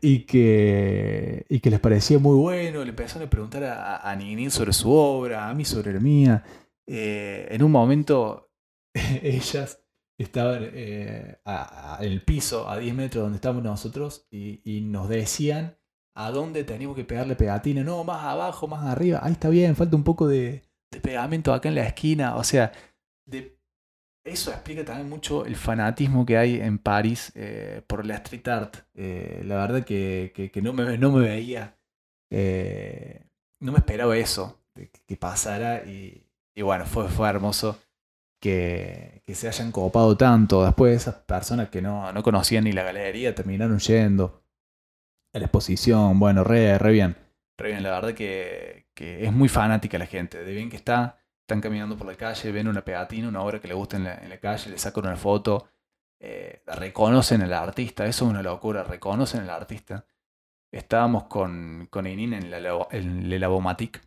y 0.00 0.26
que, 0.26 1.46
y 1.48 1.60
que 1.60 1.70
les 1.70 1.80
parecía 1.80 2.18
muy 2.18 2.36
bueno. 2.36 2.82
Le 2.84 2.90
empezaron 2.90 3.26
a 3.26 3.30
preguntar 3.30 3.64
a, 3.64 4.10
a 4.10 4.16
Nini 4.16 4.50
sobre 4.50 4.72
su 4.72 4.90
obra, 4.90 5.48
a 5.48 5.54
mí 5.54 5.64
sobre 5.64 5.92
la 5.92 6.00
mía. 6.00 6.44
Eh, 6.86 7.48
en 7.50 7.62
un 7.62 7.70
momento, 7.70 8.50
ellas 9.22 9.82
estaban 10.18 10.70
eh, 10.72 11.40
en 12.00 12.12
el 12.12 12.24
piso, 12.24 12.68
a 12.68 12.78
10 12.78 12.94
metros 12.94 13.22
donde 13.22 13.36
estábamos 13.36 13.64
nosotros, 13.64 14.26
y, 14.30 14.80
nos 14.82 15.08
decían 15.08 15.78
a 16.14 16.30
dónde 16.30 16.64
teníamos 16.64 16.96
que 16.96 17.04
pegarle 17.04 17.36
pegatina. 17.36 17.82
No, 17.82 18.04
más 18.04 18.22
abajo, 18.24 18.66
más 18.66 18.84
arriba. 18.84 19.20
Ahí 19.22 19.32
está 19.32 19.48
bien, 19.48 19.76
falta 19.76 19.96
un 19.96 20.04
poco 20.04 20.28
de, 20.28 20.62
pegamento 21.02 21.52
acá 21.52 21.68
en 21.68 21.74
la 21.76 21.86
esquina. 21.86 22.36
O 22.36 22.44
sea, 22.44 22.72
eso 24.24 24.50
explica 24.50 24.84
también 24.84 25.08
mucho 25.08 25.44
el 25.46 25.56
fanatismo 25.56 26.24
que 26.24 26.36
hay 26.36 26.60
en 26.60 26.78
París 26.78 27.32
eh, 27.34 27.82
por 27.86 28.04
la 28.06 28.16
street 28.16 28.48
art. 28.48 28.76
Eh, 28.94 29.42
la 29.44 29.56
verdad 29.56 29.84
que, 29.84 30.52
no, 30.62 30.72
me, 30.72 30.98
no, 30.98 31.10
me, 31.12 31.20
veía, 31.20 31.76
eh, 32.30 33.26
no 33.60 33.72
me 33.72 33.78
esperaba 33.78 34.16
eso, 34.16 34.60
que, 35.06 35.16
pasara 35.16 35.84
y, 35.84 36.26
bueno, 36.62 36.86
fue, 36.86 37.08
fue 37.08 37.28
hermoso 37.28 37.78
que, 38.40 39.22
se 39.28 39.48
hayan 39.48 39.72
copado 39.72 40.16
tanto. 40.16 40.64
Después 40.64 40.94
esas 40.94 41.14
personas 41.14 41.70
que 41.70 41.80
no, 41.80 42.12
conocían 42.22 42.64
ni 42.64 42.72
la 42.72 42.82
galería 42.82 43.34
terminaron 43.34 43.78
yendo 43.78 44.41
la 45.40 45.46
exposición. 45.46 46.18
Bueno, 46.18 46.44
re, 46.44 46.78
re 46.78 46.92
bien, 46.92 47.16
re 47.58 47.70
bien. 47.70 47.82
La 47.82 47.90
verdad 47.90 48.14
que, 48.14 48.88
que 48.94 49.24
es 49.24 49.32
muy 49.32 49.48
fanática 49.48 49.98
la 49.98 50.06
gente, 50.06 50.44
de 50.44 50.52
bien 50.52 50.70
que 50.70 50.76
está 50.76 51.18
están 51.42 51.60
caminando 51.60 51.96
por 51.96 52.06
la 52.06 52.14
calle, 52.14 52.52
ven 52.52 52.68
una 52.68 52.82
pegatina, 52.82 53.28
una 53.28 53.42
obra 53.42 53.60
que 53.60 53.68
le 53.68 53.74
gusta 53.74 53.96
en 53.96 54.04
la, 54.04 54.38
calle, 54.38 54.70
le 54.70 54.78
sacan 54.78 55.04
una 55.06 55.16
foto, 55.16 55.68
eh, 56.20 56.62
reconocen 56.66 57.42
al 57.42 57.52
artista, 57.52 58.06
eso 58.06 58.24
es 58.24 58.30
una 58.30 58.42
locura, 58.42 58.84
reconocen 58.84 59.42
al 59.42 59.50
artista. 59.50 60.06
Estábamos 60.72 61.24
con, 61.24 61.88
con 61.90 62.06
Inin 62.06 62.32
en, 62.32 62.50
la, 62.50 62.86
el 62.90 63.40
Lavomatic, 63.40 64.00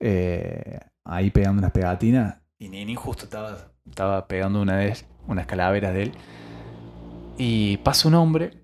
eh, 0.00 0.80
ahí 1.04 1.30
pegando 1.30 1.60
unas 1.60 1.72
pegatinas, 1.72 2.38
y 2.58 2.68
Ninin 2.68 2.96
justo 2.96 3.24
estaba, 3.24 3.72
estaba 3.88 4.28
pegando 4.28 4.60
una 4.60 4.76
de 4.76 4.96
unas 5.26 5.46
calaveras 5.46 5.94
de 5.94 6.02
él. 6.02 6.12
Y 7.38 7.78
pasa 7.78 8.06
un 8.08 8.14
hombre 8.14 8.61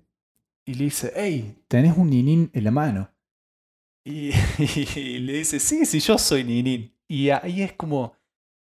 y 0.69 0.75
le 0.75 0.83
dice, 0.83 1.11
hey, 1.15 1.63
tenés 1.67 1.97
un 1.97 2.11
Ninin 2.11 2.51
en 2.53 2.63
la 2.63 2.71
mano. 2.71 3.09
Y, 4.05 4.31
le 5.19 5.33
dice, 5.33 5.59
sí, 5.59 5.83
sí, 5.85 5.99
yo 5.99 6.17
soy 6.19 6.43
Ninin. 6.43 6.93
Y 7.07 7.31
ahí 7.31 7.63
es 7.63 7.73
como 7.73 8.13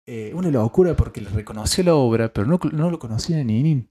eh, 0.07 0.31
una 0.35 0.51
locura 0.51 0.95
porque 0.95 1.19
le 1.19 1.29
reconoció 1.29 1.83
la 1.83 1.95
obra, 1.95 2.31
pero 2.31 2.45
no, 2.45 2.59
no 2.71 2.91
lo 2.91 2.99
conocía 2.99 3.43
Ninin. 3.43 3.89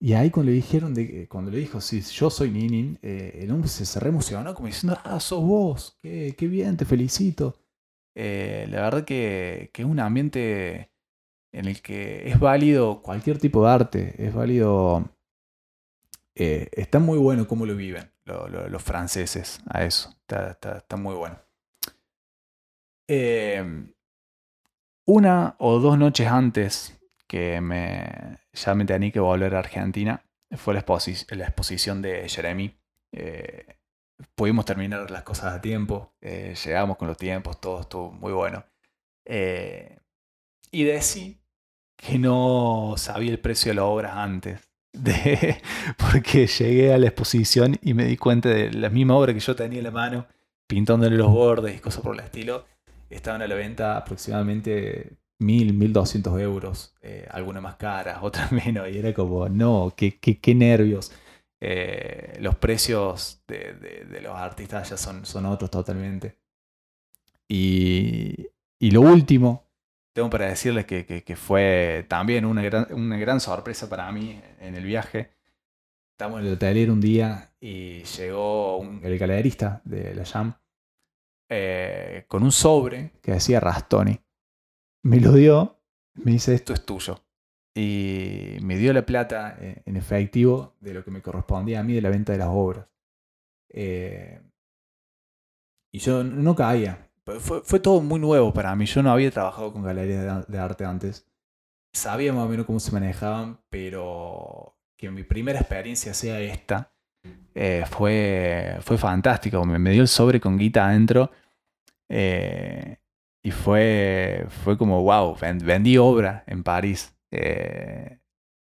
Y 0.00 0.14
ahí 0.14 0.30
cuando 0.30 0.50
le 0.50 0.56
dijeron, 0.56 0.94
de, 0.94 1.28
cuando 1.28 1.52
le 1.52 1.58
dijo, 1.58 1.80
sí, 1.80 2.00
yo 2.00 2.28
soy 2.28 2.50
Ninin, 2.50 2.98
eh, 3.02 3.38
el 3.42 3.52
hombre 3.52 3.68
se, 3.68 3.86
se 3.86 4.08
emocionó 4.08 4.52
como 4.52 4.66
diciendo, 4.66 4.98
ah, 5.04 5.20
sos 5.20 5.44
vos, 5.44 5.96
qué, 6.02 6.34
qué 6.36 6.48
bien, 6.48 6.76
te 6.76 6.84
felicito. 6.84 7.56
Eh, 8.16 8.66
la 8.68 8.82
verdad 8.82 9.04
que, 9.04 9.70
que, 9.72 9.82
es 9.82 9.88
un 9.88 10.00
ambiente 10.00 10.90
en 11.52 11.66
el 11.66 11.80
que 11.82 12.28
es 12.28 12.40
válido 12.40 13.00
cualquier 13.00 13.38
tipo 13.38 13.64
de 13.64 13.70
arte, 13.70 14.26
es 14.26 14.34
válido... 14.34 15.08
está 16.38 16.98
muy 16.98 17.18
bueno 17.18 17.48
cómo 17.48 17.66
lo 17.66 17.74
viven 17.74 18.12
los 18.68 18.82
franceses 18.82 19.60
a 19.68 19.84
eso, 19.84 20.10
está, 20.20 20.50
está, 20.52 20.96
muy 20.96 21.14
bueno. 21.14 21.38
Em, 23.06 23.92
una 25.06 25.56
o 25.58 25.78
dos 25.78 25.98
noches 25.98 26.28
antes 26.28 27.00
que 27.26 27.60
me, 27.60 28.38
ya 28.52 28.74
me 28.74 28.84
tenía 28.84 29.10
que 29.10 29.20
volver 29.20 29.54
a 29.54 29.60
Argentina, 29.60 30.22
fue 30.56 30.74
la, 30.74 30.80
exposición 30.80 32.02
de 32.02 32.28
Jeremy. 32.28 32.78
Eh, 33.12 33.76
pudimos 34.34 34.64
terminar 34.64 35.10
las 35.10 35.22
cosas 35.22 35.54
a 35.54 35.60
tiempo, 35.60 36.14
eh, 36.20 36.54
llegamos 36.64 36.96
con 36.96 37.08
los 37.08 37.16
tiempos, 37.16 37.60
todo 37.60 37.80
estuvo 37.80 38.12
muy 38.12 38.32
bueno. 38.32 38.64
Eh, 39.24 39.98
y 40.70 40.84
decí 40.84 41.40
que 41.96 42.18
no 42.18 42.94
sabía 42.96 43.30
el 43.30 43.40
precio 43.40 43.70
de 43.70 43.76
la 43.76 43.84
obra 43.84 44.22
antes, 44.22 44.67
de, 45.02 45.60
porque 45.96 46.46
llegué 46.46 46.92
a 46.92 46.98
la 46.98 47.06
exposición 47.06 47.76
y 47.82 47.94
me 47.94 48.04
di 48.04 48.16
cuenta 48.16 48.48
de 48.48 48.72
la 48.72 48.90
misma 48.90 49.16
obra 49.16 49.34
que 49.34 49.40
yo 49.40 49.54
tenía 49.54 49.78
en 49.78 49.84
la 49.84 49.90
mano, 49.90 50.26
pintándole 50.66 51.16
los 51.16 51.30
bordes 51.30 51.76
y 51.76 51.80
cosas 51.80 52.02
por 52.02 52.14
el 52.14 52.20
estilo, 52.20 52.64
estaban 53.10 53.42
a 53.42 53.46
la 53.46 53.54
venta 53.54 53.96
aproximadamente 53.96 55.18
1000, 55.38 55.74
1200 55.74 56.40
euros, 56.40 56.94
eh, 57.02 57.26
algunas 57.30 57.62
más 57.62 57.76
caras, 57.76 58.18
otras 58.22 58.52
menos, 58.52 58.88
y 58.90 58.98
era 58.98 59.14
como, 59.14 59.48
no, 59.48 59.92
qué, 59.96 60.18
qué, 60.18 60.54
nervios. 60.54 61.12
Eh, 61.60 62.38
los 62.40 62.56
precios 62.56 63.42
de, 63.48 64.20
los 64.22 64.34
artistas 64.36 64.90
ya 64.90 64.96
son, 64.96 65.26
son 65.26 65.46
otros 65.46 65.70
totalmente. 65.70 66.36
Y, 67.48 68.48
y 68.78 68.90
lo 68.90 69.00
último, 69.00 69.67
tengo 70.18 70.30
para 70.30 70.48
decirles 70.48 70.84
que, 70.84 71.36
fue 71.36 72.04
también 72.08 72.44
una 72.44 72.60
gran, 72.62 73.38
sorpresa 73.38 73.88
para 73.88 74.10
mí 74.10 74.42
en 74.58 74.74
el 74.74 74.82
viaje. 74.82 75.30
Estamos 76.10 76.40
en 76.40 76.46
el 76.48 76.54
hotel 76.54 76.90
un 76.90 77.00
día 77.00 77.52
y 77.60 78.02
llegó 78.02 78.82
el 79.00 79.16
galerista 79.16 79.80
de 79.84 80.16
la 80.16 80.24
Jam 80.24 80.54
eh, 81.48 82.24
con 82.26 82.42
un 82.42 82.50
sobre 82.50 83.12
que 83.22 83.30
decía 83.30 83.60
Rastoni. 83.60 84.18
Me 85.04 85.20
lo 85.20 85.30
dio, 85.34 85.78
me 86.14 86.32
dice 86.32 86.52
esto 86.52 86.72
es 86.72 86.84
tuyo 86.84 87.24
y 87.72 88.56
me 88.62 88.76
dio 88.76 88.92
la 88.92 89.06
plata 89.06 89.56
eh, 89.60 89.82
en 89.86 89.96
efectivo 89.96 90.74
de 90.80 90.94
lo 90.94 91.04
que 91.04 91.12
me 91.12 91.22
correspondía 91.22 91.78
a 91.78 91.84
mí 91.84 91.92
de 91.92 92.02
la 92.02 92.10
venta 92.10 92.32
de 92.32 92.38
las 92.38 92.48
obras. 92.50 92.88
Eh, 93.68 94.40
y 95.92 96.00
yo 96.00 96.24
no 96.24 96.56
caía. 96.56 97.07
Fue, 97.40 97.60
fue, 97.62 97.80
todo 97.80 98.00
muy 98.00 98.20
nuevo 98.20 98.52
para 98.52 98.74
mí. 98.74 98.86
Yo 98.86 99.02
no 99.02 99.10
había 99.10 99.30
trabajado 99.30 99.72
con 99.72 99.82
galerías 99.82 100.48
de 100.48 100.58
arte 100.58 100.84
antes. 100.84 101.26
Sabía 101.92 102.32
más 102.32 102.46
o 102.46 102.48
menos 102.48 102.66
cómo 102.66 102.80
se 102.80 102.92
manejaban, 102.92 103.60
pero 103.70 104.76
que 104.96 105.10
mi 105.10 105.22
primera 105.22 105.60
experiencia 105.60 106.12
sea 106.14 106.40
esta 106.40 106.92
eh, 107.54 107.84
fue, 107.88 108.78
fue 108.80 108.98
fantástico. 108.98 109.64
Me, 109.64 109.78
me, 109.78 109.90
dio 109.90 110.02
el 110.02 110.08
sobre 110.08 110.40
con 110.40 110.58
guita 110.58 110.86
adentro. 110.86 111.30
y 112.08 113.50
fue, 113.50 114.46
fue 114.64 114.76
como, 114.78 115.02
wow, 115.02 115.36
vendí 115.62 115.98
obra 115.98 116.44
en 116.46 116.62
París. 116.62 117.14
Eh, 117.30 118.18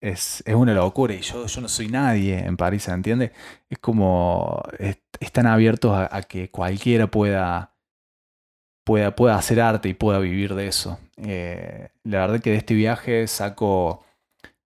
es, 0.00 0.42
una 0.46 0.74
locura 0.74 1.14
y 1.14 1.20
yo, 1.20 1.46
yo 1.46 1.60
no 1.60 1.68
soy 1.68 1.88
nadie 1.88 2.38
en 2.38 2.56
París, 2.56 2.84
¿se 2.84 2.92
entiende? 2.92 3.32
Es 3.68 3.78
como, 3.78 4.62
están 5.20 5.46
abiertos 5.46 5.92
a, 5.94 6.22
que 6.22 6.50
cualquiera 6.50 7.06
pueda, 7.06 7.74
pueda, 8.84 9.14
pueda 9.14 9.36
hacer 9.36 9.60
arte 9.60 9.88
y 9.88 9.94
pueda 9.94 10.18
vivir 10.18 10.54
de 10.54 10.66
eso. 10.66 10.98
Eh, 11.16 11.88
la 12.04 12.20
verdad 12.20 12.40
que 12.40 12.50
de 12.50 12.56
este 12.56 12.74
viaje 12.74 13.26
saco, 13.26 14.04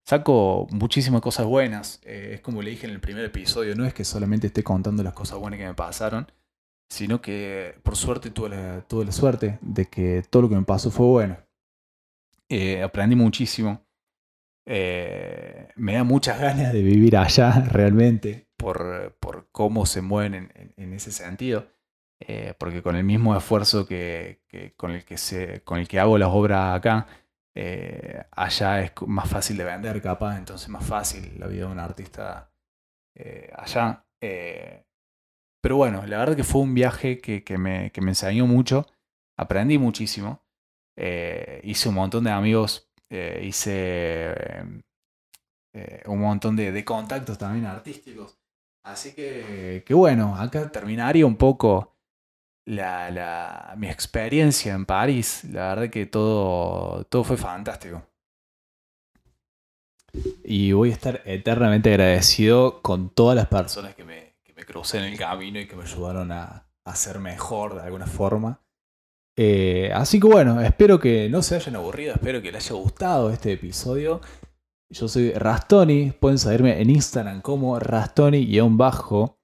saco 0.04 0.66
muchísimas 0.70 1.20
cosas 1.20 1.46
buenas. 1.46 2.00
Eh, 2.04 2.32
es 2.34 2.40
como 2.40 2.62
le 2.62 2.70
dije 2.70 2.86
en 2.86 2.92
el 2.92 3.00
primer 3.00 3.24
episodio, 3.24 3.74
no 3.74 3.84
es 3.84 3.94
que 3.94 4.04
solamente 4.04 4.48
esté 4.48 4.62
contando 4.62 5.02
las 5.02 5.14
cosas 5.14 5.38
buenas 5.38 5.58
que 5.58 5.66
me 5.66 5.74
pasaron, 5.74 6.30
sino 6.88 7.20
que 7.20 7.76
por 7.82 7.96
suerte 7.96 8.30
tuve 8.30 8.50
la, 8.50 8.84
la 8.88 9.12
suerte 9.12 9.58
de 9.60 9.86
que 9.86 10.22
todo 10.28 10.42
lo 10.42 10.48
que 10.48 10.56
me 10.56 10.64
pasó 10.64 10.90
fue 10.90 11.06
bueno. 11.06 11.36
Eh, 12.48 12.82
aprendí 12.82 13.16
muchísimo. 13.16 13.84
Me 14.66 15.94
da 15.94 16.04
muchas 16.04 16.40
ganas 16.40 16.72
de 16.72 16.82
vivir 16.82 17.16
allá 17.16 17.50
realmente 17.70 18.48
por, 18.56 19.14
por 19.20 19.48
cómo 19.52 19.84
se 19.84 20.00
mueven 20.00 20.50
en, 20.76 20.92
ese 20.94 21.12
sentido. 21.12 21.68
Eh, 22.20 22.54
porque 22.58 22.82
con 22.82 22.96
el 22.96 23.04
mismo 23.04 23.36
esfuerzo 23.36 23.86
que, 23.86 24.40
con, 24.76 24.92
el 24.92 25.04
que 25.04 25.18
se, 25.18 25.62
con 25.62 25.78
el 25.78 25.88
que 25.88 26.00
hago 26.00 26.16
las 26.18 26.30
obras 26.30 26.76
acá, 26.76 27.06
allá 28.32 28.80
es 28.80 28.92
más 29.06 29.28
fácil 29.28 29.56
de 29.56 29.64
vender 29.64 30.00
capaz, 30.02 30.38
entonces 30.38 30.68
más 30.68 30.84
fácil 30.84 31.38
la 31.38 31.46
vida 31.46 31.66
de 31.66 31.72
un 31.72 31.78
artista 31.78 32.50
allá. 33.56 34.04
pero 35.60 35.76
bueno, 35.76 36.06
la 36.06 36.18
verdad 36.18 36.36
que 36.36 36.44
fue 36.44 36.62
un 36.62 36.74
viaje 36.74 37.20
que, 37.20 37.44
que, 37.44 37.58
me, 37.58 37.90
que 37.90 38.00
me 38.00 38.10
enseñó 38.12 38.46
mucho, 38.46 38.86
aprendí 39.36 39.78
muchísimo. 39.78 40.44
Eh, 40.96 41.60
hice 41.64 41.88
un 41.88 41.96
montón 41.96 42.24
de 42.24 42.30
amigos, 42.30 42.88
eh, 43.10 43.42
hice 43.44 44.34
eh, 45.72 46.02
un 46.06 46.20
montón 46.20 46.56
de, 46.56 46.84
contactos 46.84 47.38
también 47.38 47.66
artísticos. 47.66 48.38
Así 48.84 49.14
que, 49.14 49.82
que 49.86 49.94
bueno, 49.94 50.36
acá 50.36 50.70
terminaría 50.70 51.26
un 51.26 51.36
poco 51.36 51.93
la, 52.66 53.74
mi 53.76 53.88
experiencia 53.88 54.74
en 54.74 54.86
París. 54.86 55.44
La 55.44 55.74
verdad 55.74 55.90
que 55.90 56.06
todo, 56.06 57.04
todo 57.04 57.24
fue 57.24 57.36
fantástico. 57.36 58.02
Y 60.44 60.72
voy 60.72 60.90
a 60.90 60.94
estar 60.94 61.22
eternamente 61.24 61.90
agradecido 61.90 62.82
con 62.82 63.10
todas 63.10 63.36
las 63.36 63.48
personas 63.48 63.94
que 63.94 64.04
me, 64.04 64.36
que 64.44 64.52
me 64.54 64.64
crucé 64.64 64.98
en 64.98 65.04
el 65.04 65.18
camino 65.18 65.58
y 65.58 65.66
que 65.66 65.74
me 65.74 65.82
ayudaron 65.82 66.30
a, 66.30 66.68
a 66.84 66.94
ser 66.94 67.18
mejor 67.18 67.74
de 67.74 67.82
alguna 67.82 68.06
forma. 68.06 68.60
Eh, 69.36 69.90
así 69.92 70.20
que 70.20 70.28
bueno, 70.28 70.60
espero 70.60 71.00
que 71.00 71.28
no 71.28 71.42
se 71.42 71.56
hayan 71.56 71.74
aburrido, 71.74 72.14
espero 72.14 72.40
que 72.40 72.52
les 72.52 72.64
haya 72.66 72.80
gustado 72.80 73.30
este 73.30 73.52
episodio. 73.52 74.20
Yo 74.90 75.08
soy 75.08 75.32
Rastoni, 75.32 76.12
pueden 76.12 76.38
seguirme 76.38 76.80
en 76.80 76.90
Instagram 76.90 77.40
como 77.40 77.80
Rastoni-bajo 77.80 79.40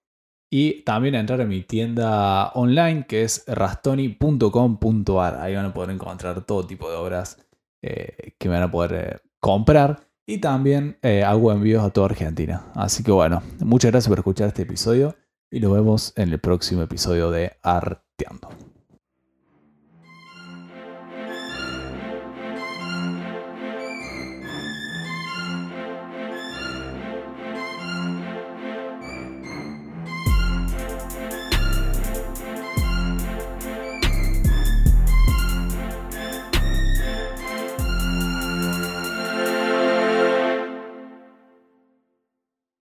y 0.50 0.82
también 0.82 1.14
entrar 1.14 1.40
a 1.40 1.44
mi 1.44 1.62
tienda 1.62 2.48
online 2.54 3.06
que 3.06 3.22
es 3.22 3.44
rastoni.com.ar. 3.46 5.36
Ahí 5.40 5.54
van 5.54 5.66
a 5.66 5.72
poder 5.72 5.90
encontrar 5.90 6.44
todo 6.44 6.66
tipo 6.66 6.90
de 6.90 6.96
obras 6.96 7.38
eh, 7.82 8.34
que 8.38 8.48
me 8.48 8.56
van 8.56 8.64
a 8.64 8.70
poder 8.70 8.92
eh, 8.92 9.18
comprar. 9.38 10.08
Y 10.26 10.38
también 10.38 10.96
hago 11.26 11.50
envíos 11.50 11.82
a 11.82 11.90
toda 11.90 12.06
Argentina. 12.06 12.70
Así 12.74 13.02
que 13.02 13.10
bueno, 13.10 13.42
muchas 13.60 13.90
gracias 13.90 14.08
por 14.08 14.18
escuchar 14.18 14.48
este 14.48 14.62
episodio 14.62 15.16
y 15.50 15.58
nos 15.58 15.72
vemos 15.72 16.12
en 16.16 16.32
el 16.32 16.38
próximo 16.38 16.82
episodio 16.82 17.30
de 17.32 17.52
Arteando. 17.62 18.69